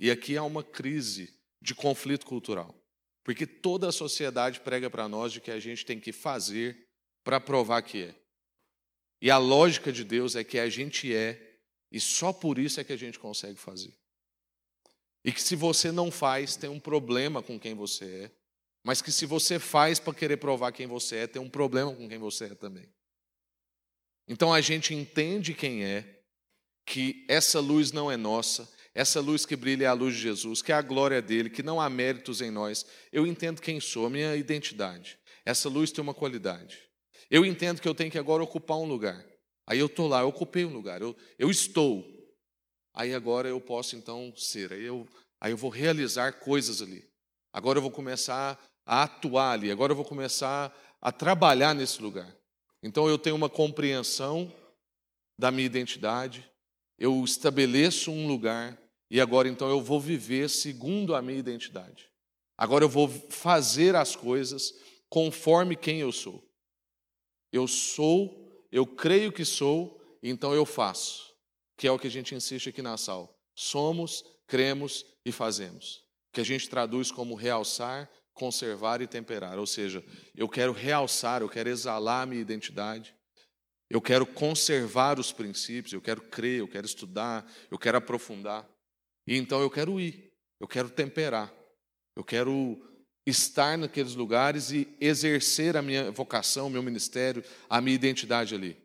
E 0.00 0.10
aqui 0.10 0.36
há 0.36 0.42
uma 0.42 0.62
crise 0.62 1.34
de 1.60 1.74
conflito 1.74 2.26
cultural. 2.26 2.74
Porque 3.28 3.46
toda 3.46 3.90
a 3.90 3.92
sociedade 3.92 4.58
prega 4.60 4.88
para 4.88 5.06
nós 5.06 5.34
de 5.34 5.38
que 5.38 5.50
a 5.50 5.60
gente 5.60 5.84
tem 5.84 6.00
que 6.00 6.12
fazer 6.12 6.88
para 7.22 7.38
provar 7.38 7.82
que 7.82 8.04
é. 8.04 8.14
E 9.20 9.30
a 9.30 9.36
lógica 9.36 9.92
de 9.92 10.02
Deus 10.02 10.34
é 10.34 10.42
que 10.42 10.58
a 10.58 10.66
gente 10.70 11.14
é, 11.14 11.58
e 11.92 12.00
só 12.00 12.32
por 12.32 12.58
isso 12.58 12.80
é 12.80 12.84
que 12.84 12.92
a 12.94 12.96
gente 12.96 13.18
consegue 13.18 13.58
fazer. 13.58 13.92
E 15.22 15.30
que 15.30 15.42
se 15.42 15.54
você 15.54 15.92
não 15.92 16.10
faz, 16.10 16.56
tem 16.56 16.70
um 16.70 16.80
problema 16.80 17.42
com 17.42 17.60
quem 17.60 17.74
você 17.74 18.24
é. 18.24 18.30
Mas 18.82 19.02
que 19.02 19.12
se 19.12 19.26
você 19.26 19.58
faz 19.58 19.98
para 19.98 20.14
querer 20.14 20.38
provar 20.38 20.72
quem 20.72 20.86
você 20.86 21.16
é, 21.16 21.26
tem 21.26 21.42
um 21.42 21.50
problema 21.50 21.94
com 21.94 22.08
quem 22.08 22.16
você 22.16 22.46
é 22.46 22.54
também. 22.54 22.88
Então 24.26 24.54
a 24.54 24.62
gente 24.62 24.94
entende 24.94 25.52
quem 25.52 25.84
é, 25.84 26.22
que 26.86 27.26
essa 27.28 27.60
luz 27.60 27.92
não 27.92 28.10
é 28.10 28.16
nossa, 28.16 28.66
essa 28.94 29.20
luz 29.20 29.46
que 29.46 29.56
brilha 29.56 29.84
é 29.84 29.88
a 29.88 29.92
luz 29.92 30.14
de 30.14 30.20
Jesus, 30.20 30.62
que 30.62 30.72
é 30.72 30.74
a 30.74 30.82
glória 30.82 31.22
dele, 31.22 31.50
que 31.50 31.62
não 31.62 31.80
há 31.80 31.88
méritos 31.88 32.40
em 32.40 32.50
nós. 32.50 32.84
Eu 33.12 33.26
entendo 33.26 33.62
quem 33.62 33.80
sou, 33.80 34.06
a 34.06 34.10
minha 34.10 34.34
identidade. 34.36 35.18
Essa 35.44 35.68
luz 35.68 35.92
tem 35.92 36.02
uma 36.02 36.14
qualidade. 36.14 36.78
Eu 37.30 37.44
entendo 37.44 37.80
que 37.80 37.88
eu 37.88 37.94
tenho 37.94 38.10
que 38.10 38.18
agora 38.18 38.42
ocupar 38.42 38.78
um 38.78 38.86
lugar. 38.86 39.24
Aí 39.66 39.78
eu 39.78 39.86
estou 39.86 40.08
lá, 40.08 40.20
eu 40.20 40.28
ocupei 40.28 40.64
um 40.64 40.72
lugar, 40.72 41.02
eu, 41.02 41.14
eu 41.38 41.50
estou. 41.50 42.04
Aí 42.94 43.14
agora 43.14 43.48
eu 43.48 43.60
posso 43.60 43.94
então 43.96 44.32
ser. 44.36 44.72
Aí 44.72 44.84
eu, 44.84 45.06
aí 45.40 45.52
eu 45.52 45.56
vou 45.56 45.70
realizar 45.70 46.40
coisas 46.40 46.80
ali. 46.80 47.04
Agora 47.52 47.78
eu 47.78 47.82
vou 47.82 47.90
começar 47.90 48.58
a 48.86 49.02
atuar 49.02 49.52
ali. 49.52 49.70
Agora 49.70 49.92
eu 49.92 49.96
vou 49.96 50.04
começar 50.04 50.74
a 51.00 51.12
trabalhar 51.12 51.74
nesse 51.74 52.00
lugar. 52.02 52.34
Então 52.82 53.08
eu 53.08 53.18
tenho 53.18 53.36
uma 53.36 53.48
compreensão 53.48 54.52
da 55.38 55.50
minha 55.50 55.66
identidade. 55.66 56.50
Eu 56.98 57.22
estabeleço 57.24 58.10
um 58.10 58.26
lugar 58.26 58.76
e 59.10 59.20
agora 59.20 59.48
então 59.48 59.68
eu 59.68 59.80
vou 59.80 60.00
viver 60.00 60.50
segundo 60.50 61.14
a 61.14 61.22
minha 61.22 61.38
identidade. 61.38 62.10
Agora 62.56 62.84
eu 62.84 62.88
vou 62.88 63.08
fazer 63.08 63.94
as 63.94 64.16
coisas 64.16 64.74
conforme 65.08 65.76
quem 65.76 66.00
eu 66.00 66.10
sou. 66.10 66.44
Eu 67.52 67.66
sou, 67.66 68.66
eu 68.70 68.86
creio 68.86 69.32
que 69.32 69.44
sou, 69.44 69.98
então 70.22 70.52
eu 70.54 70.66
faço. 70.66 71.32
Que 71.76 71.86
é 71.86 71.92
o 71.92 71.98
que 71.98 72.08
a 72.08 72.10
gente 72.10 72.34
insiste 72.34 72.68
aqui 72.68 72.82
na 72.82 72.96
sala. 72.96 73.28
Somos, 73.54 74.24
cremos 74.46 75.06
e 75.24 75.30
fazemos. 75.30 76.04
Que 76.32 76.40
a 76.40 76.44
gente 76.44 76.68
traduz 76.68 77.10
como 77.12 77.34
realçar, 77.34 78.10
conservar 78.34 79.00
e 79.00 79.06
temperar. 79.06 79.58
Ou 79.58 79.66
seja, 79.66 80.04
eu 80.34 80.48
quero 80.48 80.72
realçar, 80.72 81.40
eu 81.40 81.48
quero 81.48 81.68
exalar 81.68 82.22
a 82.22 82.26
minha 82.26 82.42
identidade. 82.42 83.14
Eu 83.90 84.02
quero 84.02 84.26
conservar 84.26 85.18
os 85.18 85.32
princípios, 85.32 85.92
eu 85.92 86.00
quero 86.00 86.20
crer, 86.22 86.60
eu 86.60 86.68
quero 86.68 86.86
estudar, 86.86 87.50
eu 87.70 87.78
quero 87.78 87.96
aprofundar. 87.96 88.68
E 89.26 89.36
então 89.36 89.60
eu 89.60 89.70
quero 89.70 89.98
ir, 89.98 90.30
eu 90.60 90.68
quero 90.68 90.90
temperar, 90.90 91.52
eu 92.16 92.22
quero 92.22 92.82
estar 93.26 93.76
naqueles 93.78 94.14
lugares 94.14 94.70
e 94.70 94.88
exercer 95.00 95.76
a 95.76 95.82
minha 95.82 96.10
vocação, 96.10 96.66
o 96.66 96.70
meu 96.70 96.82
ministério, 96.82 97.44
a 97.68 97.80
minha 97.80 97.94
identidade 97.94 98.54
ali. 98.54 98.76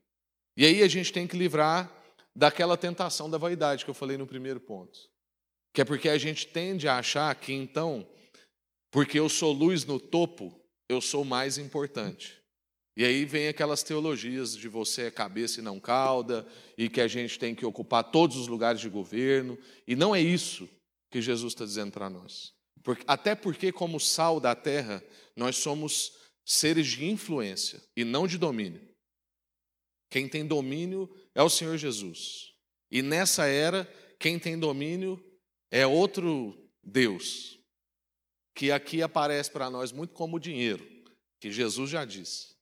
E 0.57 0.65
aí 0.65 0.83
a 0.83 0.87
gente 0.87 1.11
tem 1.11 1.27
que 1.27 1.37
livrar 1.37 1.91
daquela 2.35 2.77
tentação 2.77 3.29
da 3.29 3.37
vaidade 3.37 3.83
que 3.83 3.89
eu 3.89 3.95
falei 3.95 4.17
no 4.17 4.27
primeiro 4.27 4.59
ponto. 4.59 4.99
Que 5.73 5.81
é 5.81 5.85
porque 5.85 6.09
a 6.09 6.17
gente 6.17 6.47
tende 6.47 6.87
a 6.87 6.97
achar 6.97 7.33
que 7.35 7.53
então, 7.53 8.07
porque 8.91 9.19
eu 9.19 9.29
sou 9.29 9.51
luz 9.51 9.85
no 9.85 9.99
topo, 9.99 10.59
eu 10.89 11.01
sou 11.01 11.25
mais 11.25 11.57
importante. 11.57 12.42
E 12.95 13.03
aí 13.03 13.25
vem 13.25 13.47
aquelas 13.47 13.81
teologias 13.81 14.55
de 14.55 14.67
você 14.67 15.03
é 15.03 15.11
cabeça 15.11 15.59
e 15.59 15.63
não 15.63 15.79
cauda, 15.79 16.45
e 16.77 16.87
que 16.87 17.01
a 17.01 17.07
gente 17.07 17.39
tem 17.39 17.55
que 17.55 17.65
ocupar 17.65 18.03
todos 18.03 18.37
os 18.37 18.47
lugares 18.47 18.79
de 18.79 18.89
governo. 18.89 19.57
E 19.87 19.95
não 19.95 20.15
é 20.15 20.21
isso 20.21 20.69
que 21.09 21.21
Jesus 21.21 21.53
está 21.53 21.65
dizendo 21.65 21.91
para 21.91 22.09
nós. 22.09 22.53
Até 23.07 23.33
porque, 23.33 23.71
como 23.71 23.99
sal 23.99 24.39
da 24.39 24.53
terra, 24.53 25.03
nós 25.35 25.55
somos 25.57 26.11
seres 26.45 26.87
de 26.87 27.05
influência 27.05 27.81
e 27.95 28.03
não 28.03 28.27
de 28.27 28.37
domínio. 28.37 28.81
Quem 30.09 30.27
tem 30.27 30.45
domínio 30.45 31.09
é 31.33 31.41
o 31.41 31.49
Senhor 31.49 31.77
Jesus. 31.77 32.53
E 32.91 33.01
nessa 33.01 33.45
era, 33.45 33.85
quem 34.19 34.37
tem 34.37 34.59
domínio 34.59 35.19
é 35.71 35.87
outro 35.87 36.55
Deus, 36.83 37.59
que 38.53 38.71
aqui 38.71 39.01
aparece 39.01 39.49
para 39.49 39.71
nós 39.71 39.91
muito 39.91 40.13
como 40.13 40.39
dinheiro, 40.39 40.85
que 41.39 41.51
Jesus 41.51 41.89
já 41.89 42.05
disse? 42.05 42.52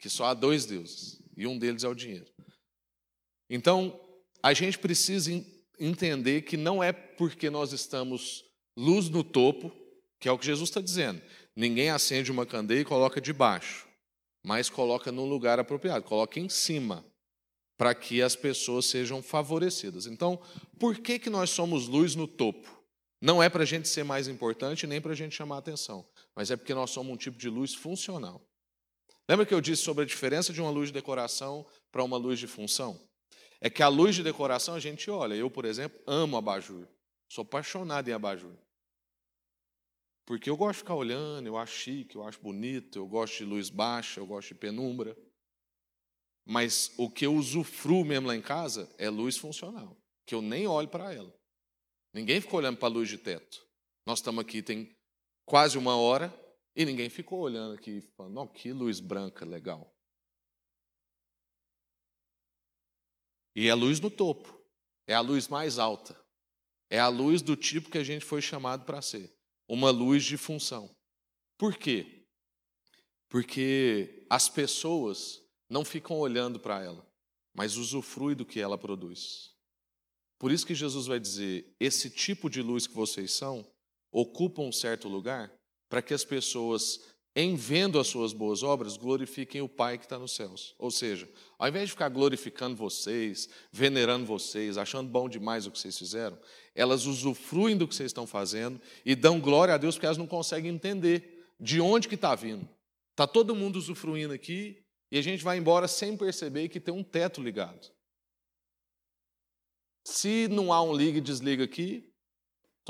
Que 0.00 0.08
só 0.08 0.24
há 0.24 0.34
dois 0.34 0.64
deuses, 0.64 1.22
e 1.36 1.46
um 1.46 1.58
deles 1.58 1.84
é 1.84 1.88
o 1.88 1.94
dinheiro. 1.94 2.26
Então, 3.48 4.00
a 4.42 4.52
gente 4.54 4.78
precisa 4.78 5.30
entender 5.78 6.42
que 6.42 6.56
não 6.56 6.82
é 6.82 6.92
porque 6.92 7.50
nós 7.50 7.72
estamos 7.72 8.44
luz 8.76 9.08
no 9.10 9.22
topo, 9.22 9.70
que 10.18 10.28
é 10.28 10.32
o 10.32 10.38
que 10.38 10.46
Jesus 10.46 10.70
está 10.70 10.80
dizendo. 10.80 11.20
Ninguém 11.54 11.90
acende 11.90 12.30
uma 12.30 12.46
candeia 12.46 12.80
e 12.80 12.84
coloca 12.84 13.20
debaixo, 13.20 13.86
mas 14.44 14.70
coloca 14.70 15.12
num 15.12 15.28
lugar 15.28 15.58
apropriado, 15.60 16.04
coloca 16.04 16.40
em 16.40 16.48
cima, 16.48 17.04
para 17.76 17.94
que 17.94 18.22
as 18.22 18.36
pessoas 18.36 18.86
sejam 18.86 19.22
favorecidas. 19.22 20.06
Então, 20.06 20.40
por 20.78 20.98
que, 20.98 21.18
que 21.18 21.30
nós 21.30 21.50
somos 21.50 21.88
luz 21.88 22.14
no 22.14 22.26
topo? 22.26 22.80
Não 23.20 23.42
é 23.42 23.50
para 23.50 23.62
a 23.62 23.66
gente 23.66 23.88
ser 23.88 24.02
mais 24.02 24.28
importante, 24.28 24.86
nem 24.86 25.00
para 25.00 25.12
a 25.12 25.16
gente 25.16 25.34
chamar 25.34 25.58
atenção, 25.58 26.06
mas 26.34 26.50
é 26.50 26.56
porque 26.56 26.72
nós 26.72 26.90
somos 26.90 27.12
um 27.12 27.16
tipo 27.16 27.38
de 27.38 27.48
luz 27.48 27.74
funcional. 27.74 28.49
Lembra 29.30 29.46
que 29.46 29.54
eu 29.54 29.60
disse 29.60 29.82
sobre 29.82 30.02
a 30.02 30.06
diferença 30.06 30.52
de 30.52 30.60
uma 30.60 30.72
luz 30.72 30.88
de 30.88 30.92
decoração 30.92 31.64
para 31.92 32.02
uma 32.02 32.16
luz 32.16 32.36
de 32.36 32.48
função? 32.48 33.00
É 33.60 33.70
que 33.70 33.80
a 33.80 33.86
luz 33.86 34.16
de 34.16 34.24
decoração 34.24 34.74
a 34.74 34.80
gente 34.80 35.08
olha. 35.08 35.34
Eu, 35.34 35.48
por 35.48 35.64
exemplo, 35.64 36.02
amo 36.04 36.36
abajur. 36.36 36.84
Sou 37.28 37.42
apaixonado 37.42 38.08
em 38.08 38.12
abajur. 38.12 38.52
Porque 40.26 40.50
eu 40.50 40.56
gosto 40.56 40.72
de 40.72 40.78
ficar 40.80 40.96
olhando, 40.96 41.46
eu 41.46 41.56
acho 41.56 41.76
chique, 41.76 42.16
eu 42.16 42.24
acho 42.24 42.40
bonito, 42.40 42.98
eu 42.98 43.06
gosto 43.06 43.36
de 43.36 43.44
luz 43.44 43.70
baixa, 43.70 44.18
eu 44.18 44.26
gosto 44.26 44.48
de 44.48 44.54
penumbra. 44.56 45.16
Mas 46.44 46.92
o 46.98 47.08
que 47.08 47.24
eu 47.24 47.32
usufruo 47.32 48.04
mesmo 48.04 48.26
lá 48.26 48.34
em 48.34 48.42
casa 48.42 48.92
é 48.98 49.08
luz 49.08 49.36
funcional, 49.36 49.96
que 50.26 50.34
eu 50.34 50.42
nem 50.42 50.66
olho 50.66 50.88
para 50.88 51.14
ela. 51.14 51.32
Ninguém 52.12 52.40
ficou 52.40 52.58
olhando 52.58 52.78
para 52.78 52.88
a 52.88 52.92
luz 52.92 53.08
de 53.08 53.16
teto. 53.16 53.64
Nós 54.04 54.18
estamos 54.18 54.42
aqui 54.42 54.60
tem 54.60 54.92
quase 55.44 55.78
uma 55.78 55.96
hora 55.96 56.34
e 56.74 56.84
ninguém 56.84 57.10
ficou 57.10 57.40
olhando 57.40 57.74
aqui 57.74 58.00
falando, 58.16 58.34
não, 58.34 58.46
que 58.46 58.72
luz 58.72 59.00
branca 59.00 59.44
legal. 59.44 59.94
E 63.54 63.68
é 63.68 63.74
luz 63.74 64.00
no 64.00 64.10
topo, 64.10 64.58
é 65.06 65.14
a 65.14 65.20
luz 65.20 65.48
mais 65.48 65.78
alta, 65.78 66.18
é 66.88 66.98
a 66.98 67.08
luz 67.08 67.42
do 67.42 67.56
tipo 67.56 67.90
que 67.90 67.98
a 67.98 68.04
gente 68.04 68.24
foi 68.24 68.40
chamado 68.40 68.84
para 68.84 69.02
ser 69.02 69.34
uma 69.68 69.90
luz 69.90 70.24
de 70.24 70.36
função. 70.36 70.94
Por 71.58 71.76
quê? 71.76 72.26
Porque 73.28 74.26
as 74.30 74.48
pessoas 74.48 75.40
não 75.68 75.84
ficam 75.84 76.18
olhando 76.18 76.58
para 76.58 76.82
ela, 76.82 77.06
mas 77.54 77.76
usufruem 77.76 78.36
do 78.36 78.46
que 78.46 78.60
ela 78.60 78.78
produz. 78.78 79.54
Por 80.38 80.50
isso 80.50 80.66
que 80.66 80.74
Jesus 80.74 81.06
vai 81.06 81.20
dizer: 81.20 81.72
esse 81.78 82.08
tipo 82.08 82.48
de 82.48 82.62
luz 82.62 82.86
que 82.86 82.94
vocês 82.94 83.32
são 83.32 83.64
ocupa 84.10 84.62
um 84.62 84.72
certo 84.72 85.08
lugar 85.08 85.52
para 85.90 86.00
que 86.00 86.14
as 86.14 86.24
pessoas, 86.24 87.00
em 87.34 87.56
vendo 87.56 87.98
as 87.98 88.06
suas 88.06 88.32
boas 88.32 88.62
obras, 88.62 88.96
glorifiquem 88.96 89.60
o 89.60 89.68
Pai 89.68 89.98
que 89.98 90.04
está 90.04 90.16
nos 90.18 90.32
céus. 90.32 90.74
Ou 90.78 90.90
seja, 90.90 91.28
ao 91.58 91.68
invés 91.68 91.86
de 91.86 91.90
ficar 91.90 92.08
glorificando 92.08 92.76
vocês, 92.76 93.48
venerando 93.72 94.24
vocês, 94.24 94.78
achando 94.78 95.10
bom 95.10 95.28
demais 95.28 95.66
o 95.66 95.70
que 95.70 95.78
vocês 95.78 95.98
fizeram, 95.98 96.38
elas 96.76 97.06
usufruem 97.06 97.76
do 97.76 97.88
que 97.88 97.94
vocês 97.94 98.10
estão 98.10 98.26
fazendo 98.26 98.80
e 99.04 99.16
dão 99.16 99.40
glória 99.40 99.74
a 99.74 99.78
Deus 99.78 99.96
porque 99.96 100.06
elas 100.06 100.16
não 100.16 100.28
conseguem 100.28 100.72
entender 100.72 101.44
de 101.58 101.80
onde 101.80 102.08
que 102.08 102.14
está 102.14 102.36
vindo. 102.36 102.66
Está 103.10 103.26
todo 103.26 103.54
mundo 103.54 103.76
usufruindo 103.76 104.32
aqui 104.32 104.80
e 105.10 105.18
a 105.18 105.22
gente 105.22 105.42
vai 105.42 105.58
embora 105.58 105.88
sem 105.88 106.16
perceber 106.16 106.68
que 106.68 106.78
tem 106.78 106.94
um 106.94 107.02
teto 107.02 107.42
ligado. 107.42 107.90
Se 110.06 110.48
não 110.48 110.72
há 110.72 110.80
um 110.82 110.94
liga 110.94 111.18
e 111.18 111.20
desliga 111.20 111.64
aqui, 111.64 112.09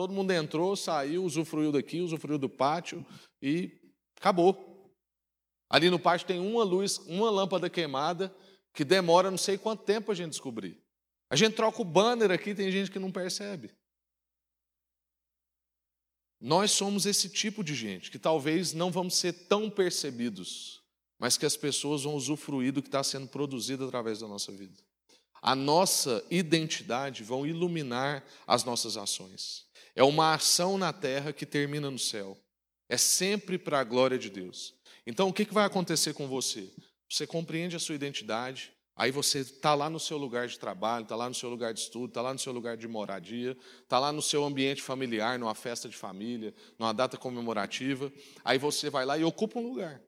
todo 0.01 0.15
mundo 0.15 0.31
entrou, 0.31 0.75
saiu, 0.75 1.23
usufruiu 1.23 1.71
daqui, 1.71 2.01
usufruiu 2.01 2.39
do 2.39 2.49
pátio 2.49 3.05
e 3.43 3.79
acabou. 4.17 4.91
Ali 5.69 5.91
no 5.91 5.99
pátio 5.99 6.27
tem 6.27 6.41
uma 6.41 6.65
luz, 6.65 6.97
uma 7.07 7.31
lâmpada 7.31 7.69
queimada 7.69 8.35
que 8.73 8.83
demora 8.83 9.31
não 9.31 9.37
sei 9.37 9.59
quanto 9.59 9.85
tempo 9.85 10.11
a 10.11 10.15
gente 10.15 10.31
descobrir. 10.31 10.83
A 11.29 11.37
gente 11.37 11.55
troca 11.55 11.83
o 11.83 11.85
banner 11.85 12.31
aqui, 12.31 12.55
tem 12.55 12.73
gente 12.73 12.91
que 12.91 12.99
não 12.99 13.13
percebe. 13.13 13.71
Nós 16.41 16.71
somos 16.71 17.05
esse 17.05 17.29
tipo 17.29 17.63
de 17.63 17.75
gente 17.75 18.11
que 18.11 18.19
talvez 18.19 18.73
não 18.73 18.91
vamos 18.91 19.17
ser 19.17 19.35
tão 19.35 19.69
percebidos, 19.69 20.83
mas 21.19 21.37
que 21.37 21.45
as 21.45 21.59
pessoas 21.59 22.05
vão 22.05 22.15
usufruir 22.15 22.73
do 22.73 22.81
que 22.81 22.89
está 22.89 23.05
sendo 23.05 23.29
produzido 23.29 23.85
através 23.85 24.21
da 24.21 24.27
nossa 24.27 24.51
vida. 24.51 24.83
A 25.43 25.55
nossa 25.55 26.25
identidade 26.31 27.23
vão 27.23 27.47
iluminar 27.47 28.25
as 28.47 28.65
nossas 28.65 28.97
ações. 28.97 29.69
É 29.95 30.03
uma 30.03 30.35
ação 30.35 30.79
na 30.79 30.93
terra 30.93 31.33
que 31.33 31.47
termina 31.47 31.91
no 31.91 31.99
céu. 31.99 32.39
É 32.89 32.97
sempre 32.97 33.59
para 33.59 33.81
a 33.81 33.85
glória 33.85 34.19
de 34.19 34.31
Deus. 34.31 34.75
Então, 35.07 35.29
o 35.29 35.33
que 35.33 35.45
vai 35.45 35.65
acontecer 35.65 36.15
com 36.15 36.27
você? 36.27 36.71
Você 37.09 37.27
compreende 37.27 37.77
a 37.77 37.81
sua 37.81 37.95
identidade, 37.95 38.73
Aí 39.01 39.11
você 39.11 39.39
está 39.39 39.75
lá 39.75 39.89
no 39.89 39.99
seu 39.99 40.19
lugar 40.19 40.47
de 40.47 40.59
trabalho, 40.59 41.05
está 41.05 41.17
lá 41.17 41.27
no 41.27 41.35
seu 41.35 41.49
lugar 41.49 41.73
de 41.73 41.81
estudo, 41.81 42.09
está 42.09 42.21
lá 42.21 42.35
no 42.35 42.39
seu 42.39 42.53
lugar 42.53 42.77
de 42.77 42.87
moradia, 42.87 43.57
está 43.83 43.99
lá 43.99 44.13
no 44.13 44.21
seu 44.21 44.45
ambiente 44.45 44.83
familiar, 44.83 45.39
numa 45.39 45.55
festa 45.55 45.89
de 45.89 45.97
família, 45.97 46.55
numa 46.79 46.93
data 46.93 47.17
comemorativa. 47.17 48.13
Aí 48.45 48.59
você 48.59 48.91
vai 48.91 49.07
lá 49.07 49.17
e 49.17 49.25
ocupa 49.25 49.59
um 49.59 49.67
lugar, 49.67 50.03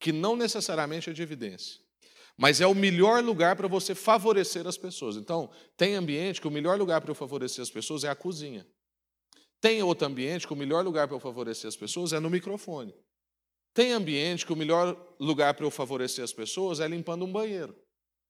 que 0.00 0.10
não 0.10 0.34
necessariamente 0.34 1.08
é 1.08 1.12
de 1.12 1.22
evidência, 1.22 1.80
mas 2.36 2.60
é 2.60 2.66
o 2.66 2.74
melhor 2.74 3.22
lugar 3.22 3.56
para 3.56 3.68
você 3.68 3.94
favorecer 3.94 4.66
as 4.66 4.76
pessoas. 4.76 5.16
Então, 5.16 5.50
tem 5.76 5.94
ambiente 5.94 6.40
que 6.40 6.48
o 6.48 6.50
melhor 6.50 6.78
lugar 6.78 7.00
para 7.00 7.10
eu 7.10 7.14
favorecer 7.14 7.62
as 7.62 7.70
pessoas 7.70 8.04
é 8.04 8.08
a 8.08 8.14
cozinha. 8.14 8.66
Tem 9.60 9.82
outro 9.82 10.06
ambiente 10.06 10.46
que 10.46 10.52
o 10.52 10.56
melhor 10.56 10.84
lugar 10.84 11.06
para 11.06 11.16
eu 11.16 11.20
favorecer 11.20 11.68
as 11.68 11.76
pessoas 11.76 12.12
é 12.12 12.20
no 12.20 12.28
microfone. 12.28 12.94
Tem 13.72 13.92
ambiente 13.92 14.44
que 14.44 14.52
o 14.52 14.56
melhor 14.56 14.96
lugar 15.18 15.54
para 15.54 15.64
eu 15.64 15.70
favorecer 15.70 16.22
as 16.22 16.32
pessoas 16.32 16.80
é 16.80 16.86
limpando 16.86 17.24
um 17.24 17.32
banheiro. 17.32 17.74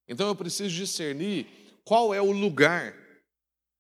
Então 0.08 0.28
eu 0.28 0.34
preciso 0.36 0.74
discernir 0.74 1.46
qual 1.84 2.14
é 2.14 2.20
o 2.20 2.30
lugar 2.30 2.94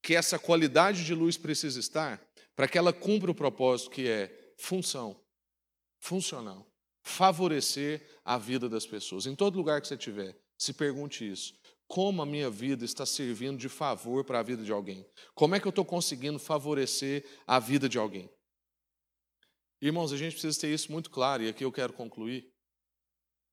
que 0.02 0.14
essa 0.14 0.38
qualidade 0.38 1.04
de 1.04 1.14
luz 1.14 1.38
precisa 1.38 1.80
estar 1.80 2.22
para 2.54 2.68
que 2.68 2.76
ela 2.76 2.92
cumpra 2.92 3.30
o 3.30 3.34
propósito 3.34 3.90
que 3.90 4.08
é 4.08 4.52
função, 4.58 5.18
funcional, 5.98 6.66
favorecer 7.04 8.02
a 8.24 8.38
vida 8.38 8.68
das 8.68 8.86
pessoas. 8.86 9.26
Em 9.26 9.36
todo 9.36 9.56
lugar 9.56 9.80
que 9.80 9.86
você 9.86 9.94
estiver, 9.94 10.36
se 10.58 10.72
pergunte 10.72 11.30
isso. 11.30 11.54
Como 11.86 12.22
a 12.22 12.26
minha 12.26 12.48
vida 12.48 12.84
está 12.84 13.04
servindo 13.04 13.58
de 13.58 13.68
favor 13.68 14.24
para 14.24 14.40
a 14.40 14.42
vida 14.42 14.64
de 14.64 14.72
alguém? 14.72 15.06
Como 15.34 15.54
é 15.54 15.60
que 15.60 15.66
eu 15.66 15.70
estou 15.70 15.84
conseguindo 15.84 16.38
favorecer 16.38 17.24
a 17.46 17.60
vida 17.60 17.88
de 17.88 17.98
alguém? 17.98 18.28
Irmãos, 19.82 20.12
a 20.12 20.16
gente 20.16 20.32
precisa 20.32 20.58
ter 20.58 20.72
isso 20.72 20.90
muito 20.90 21.10
claro, 21.10 21.42
e 21.42 21.48
aqui 21.48 21.62
eu 21.62 21.70
quero 21.70 21.92
concluir 21.92 22.50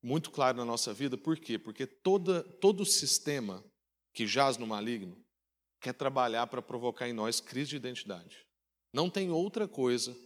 muito 0.02 0.30
claro 0.30 0.56
na 0.56 0.64
nossa 0.64 0.94
vida. 0.94 1.18
Por 1.18 1.38
quê? 1.38 1.58
Porque 1.58 1.86
toda, 1.86 2.42
todo 2.58 2.86
sistema 2.86 3.62
que 4.14 4.26
jaz 4.26 4.56
no 4.56 4.66
maligno 4.66 5.22
quer 5.78 5.92
trabalhar 5.92 6.46
para 6.46 6.62
provocar 6.62 7.06
em 7.06 7.12
nós 7.12 7.38
crise 7.38 7.70
de 7.70 7.76
identidade. 7.76 8.46
Não 8.94 9.10
tem 9.10 9.30
outra 9.30 9.68
coisa 9.68 10.16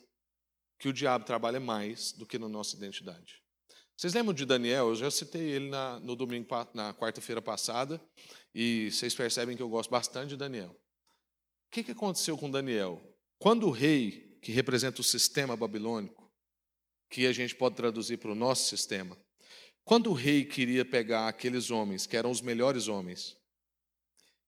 que 0.79 0.89
o 0.89 0.93
diabo 0.93 1.25
trabalha 1.25 1.61
mais 1.61 2.13
do 2.13 2.27
que 2.27 2.39
na 2.39 2.49
nossa 2.49 2.77
identidade. 2.77 3.43
Vocês 3.97 4.13
lembram 4.13 4.35
de 4.35 4.45
Daniel? 4.45 4.89
Eu 4.89 4.95
já 4.95 5.11
citei 5.11 5.43
ele 5.43 5.71
na, 5.71 5.99
no 6.01 6.15
domingo, 6.15 6.47
na 6.75 6.93
quarta-feira 6.93 7.41
passada, 7.41 8.01
e 8.55 8.91
vocês 8.91 9.15
percebem 9.15 9.57
que 9.57 9.63
eu 9.63 9.69
gosto 9.69 9.91
bastante 9.91 10.31
de 10.31 10.37
Daniel. 10.37 10.71
O 10.71 11.71
que, 11.71 11.83
que 11.83 11.93
aconteceu 11.93 12.37
com 12.37 12.51
Daniel? 12.51 13.03
Quando 13.39 13.67
o 13.67 13.71
rei, 13.71 14.39
que 14.43 14.53
representa 14.53 15.01
o 15.01 15.05
sistema 15.05 15.57
babilônico, 15.57 16.31
que 17.11 17.27
a 17.27 17.33
gente 17.33 17.55
pode 17.55 17.77
traduzir 17.77 18.19
para 18.19 18.33
o 18.33 18.35
nosso 18.35 18.69
sistema, 18.69 19.17
quando 19.85 20.11
o 20.11 20.15
rei 20.15 20.45
queria 20.45 20.85
pegar 20.85 21.29
aqueles 21.29 21.71
homens, 21.71 22.07
que 22.07 22.17
eram 22.17 22.31
os 22.31 22.41
melhores 22.41 22.89
homens, 22.89 23.37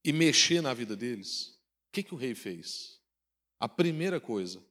e 0.05 0.12
mexer 0.12 0.61
na 0.61 0.75
vida 0.75 0.95
deles, 0.97 1.59
o 1.88 1.93
que, 1.93 2.03
que 2.03 2.14
o 2.14 2.19
rei 2.19 2.35
fez? 2.35 3.01
A 3.59 3.69
primeira 3.69 4.21
coisa, 4.21 4.62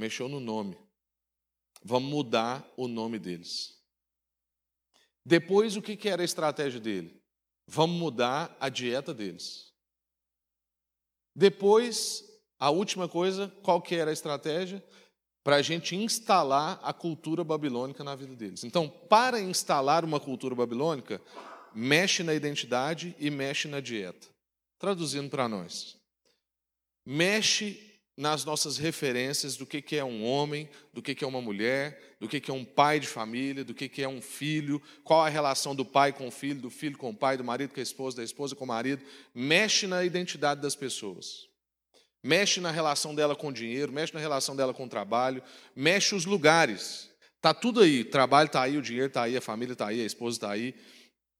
mexeu 0.00 0.28
no 0.28 0.40
nome. 0.40 0.76
Vamos 1.84 2.10
mudar 2.10 2.68
o 2.76 2.88
nome 2.88 3.18
deles. 3.18 3.78
Depois, 5.24 5.76
o 5.76 5.82
que, 5.82 6.08
era 6.08 6.22
a 6.22 6.24
estratégia 6.24 6.80
dele? 6.80 7.20
vamos 7.70 7.96
mudar 7.96 8.56
a 8.58 8.68
dieta 8.68 9.14
deles. 9.14 9.72
Depois, 11.34 12.24
a 12.58 12.68
última 12.68 13.08
coisa, 13.08 13.48
qual 13.62 13.80
que 13.80 13.94
era 13.94 14.10
a 14.10 14.12
estratégia? 14.12 14.84
Para 15.44 15.56
a 15.56 15.62
gente 15.62 15.94
instalar 15.94 16.80
a 16.82 16.92
cultura 16.92 17.44
babilônica 17.44 18.02
na 18.02 18.16
vida 18.16 18.34
deles. 18.34 18.64
Então, 18.64 18.88
para 18.88 19.40
instalar 19.40 20.04
uma 20.04 20.18
cultura 20.18 20.54
babilônica, 20.54 21.22
mexe 21.72 22.24
na 22.24 22.34
identidade 22.34 23.14
e 23.20 23.30
mexe 23.30 23.68
na 23.68 23.78
dieta. 23.78 24.26
Traduzindo 24.76 25.30
para 25.30 25.48
nós. 25.48 25.96
Mexe 27.06 27.89
nas 28.16 28.44
nossas 28.44 28.76
referências 28.76 29.56
do 29.56 29.64
que 29.64 29.96
é 29.96 30.04
um 30.04 30.24
homem, 30.24 30.68
do 30.92 31.00
que 31.00 31.24
é 31.24 31.26
uma 31.26 31.40
mulher, 31.40 32.16
do 32.20 32.28
que 32.28 32.50
é 32.50 32.54
um 32.54 32.64
pai 32.64 33.00
de 33.00 33.06
família, 33.06 33.64
do 33.64 33.74
que 33.74 34.02
é 34.02 34.08
um 34.08 34.20
filho, 34.20 34.80
qual 35.02 35.22
a 35.22 35.28
relação 35.28 35.74
do 35.74 35.84
pai 35.84 36.12
com 36.12 36.28
o 36.28 36.30
filho, 36.30 36.60
do 36.60 36.70
filho 36.70 36.98
com 36.98 37.10
o 37.10 37.14
pai, 37.14 37.36
do 37.36 37.44
marido 37.44 37.72
com 37.72 37.80
a 37.80 37.82
esposa, 37.82 38.18
da 38.18 38.24
esposa 38.24 38.54
com 38.54 38.64
o 38.64 38.68
marido. 38.68 39.02
Mexe 39.34 39.86
na 39.86 40.04
identidade 40.04 40.60
das 40.60 40.76
pessoas. 40.76 41.48
Mexe 42.22 42.60
na 42.60 42.70
relação 42.70 43.14
dela 43.14 43.34
com 43.34 43.48
o 43.48 43.52
dinheiro, 43.52 43.90
mexe 43.90 44.12
na 44.12 44.20
relação 44.20 44.54
dela 44.54 44.74
com 44.74 44.84
o 44.84 44.88
trabalho, 44.88 45.42
mexe 45.74 46.14
os 46.14 46.26
lugares. 46.26 47.08
Está 47.36 47.54
tudo 47.54 47.80
aí. 47.80 48.02
O 48.02 48.10
trabalho 48.10 48.48
está 48.48 48.62
aí, 48.62 48.76
o 48.76 48.82
dinheiro 48.82 49.08
está 49.08 49.22
aí, 49.22 49.36
a 49.36 49.40
família 49.40 49.72
está 49.72 49.86
aí, 49.88 50.02
a 50.02 50.04
esposa 50.04 50.36
está 50.36 50.50
aí. 50.50 50.74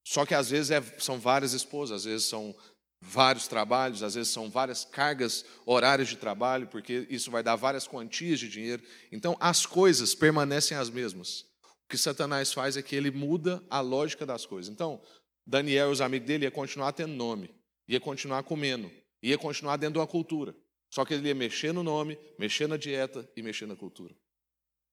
Só 0.02 0.24
que 0.24 0.34
às 0.34 0.48
vezes 0.48 0.70
é, 0.70 0.82
são 0.98 1.18
várias 1.20 1.52
esposas, 1.52 1.98
às 1.98 2.04
vezes 2.04 2.26
são 2.26 2.54
vários 3.00 3.48
trabalhos, 3.48 4.02
às 4.02 4.14
vezes 4.14 4.32
são 4.32 4.50
várias 4.50 4.84
cargas 4.84 5.44
horárias 5.64 6.08
de 6.08 6.16
trabalho, 6.16 6.66
porque 6.66 7.06
isso 7.08 7.30
vai 7.30 7.42
dar 7.42 7.56
várias 7.56 7.86
quantias 7.88 8.38
de 8.38 8.48
dinheiro. 8.48 8.82
Então, 9.10 9.36
as 9.40 9.64
coisas 9.64 10.14
permanecem 10.14 10.76
as 10.76 10.90
mesmas. 10.90 11.46
O 11.84 11.88
que 11.88 11.96
Satanás 11.96 12.52
faz 12.52 12.76
é 12.76 12.82
que 12.82 12.94
ele 12.94 13.10
muda 13.10 13.62
a 13.70 13.80
lógica 13.80 14.26
das 14.26 14.44
coisas. 14.44 14.72
Então, 14.72 15.00
Daniel 15.46 15.88
e 15.88 15.92
os 15.92 16.00
amigos 16.00 16.26
dele 16.26 16.44
iam 16.44 16.52
continuar 16.52 16.92
tendo 16.92 17.14
nome, 17.14 17.50
ia 17.88 17.98
continuar 17.98 18.42
comendo, 18.42 18.90
ia 19.22 19.38
continuar 19.38 19.76
dentro 19.76 19.94
de 19.94 19.98
uma 19.98 20.06
cultura. 20.06 20.54
Só 20.92 21.04
que 21.04 21.14
ele 21.14 21.28
ia 21.28 21.34
mexer 21.34 21.72
no 21.72 21.82
nome, 21.82 22.18
mexer 22.38 22.66
na 22.66 22.76
dieta 22.76 23.28
e 23.36 23.42
mexer 23.42 23.66
na 23.66 23.76
cultura. 23.76 24.14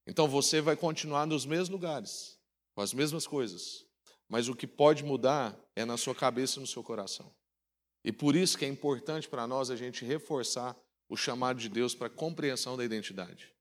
Então, 0.08 0.28
você 0.28 0.62
vai 0.62 0.76
continuar 0.76 1.26
nos 1.26 1.46
mesmos 1.46 1.70
lugares, 1.70 2.40
com 2.74 2.82
as 2.82 2.94
mesmas 2.94 3.28
coisas, 3.28 3.86
mas 4.30 4.48
o 4.48 4.56
que 4.56 4.66
pode 4.66 5.04
mudar 5.04 5.60
é 5.76 5.84
na 5.84 5.98
sua 5.98 6.16
cabeça 6.16 6.58
e 6.58 6.62
no 6.62 6.68
seu 6.68 6.82
coração. 6.82 7.36
E 8.08 8.12
por 8.14 8.38
isso 8.38 8.58
que 8.58 8.64
é 8.64 8.70
importante 8.70 9.28
para 9.28 9.46
nós 9.46 9.70
a 9.70 9.76
gente 9.76 10.06
reforçar 10.06 10.74
o 11.10 11.18
chamado 11.18 11.60
de 11.60 11.68
Deus 11.68 11.94
para 11.94 12.08
a 12.08 12.10
compreensão 12.10 12.78
da 12.78 12.86
identidade. 12.86 13.52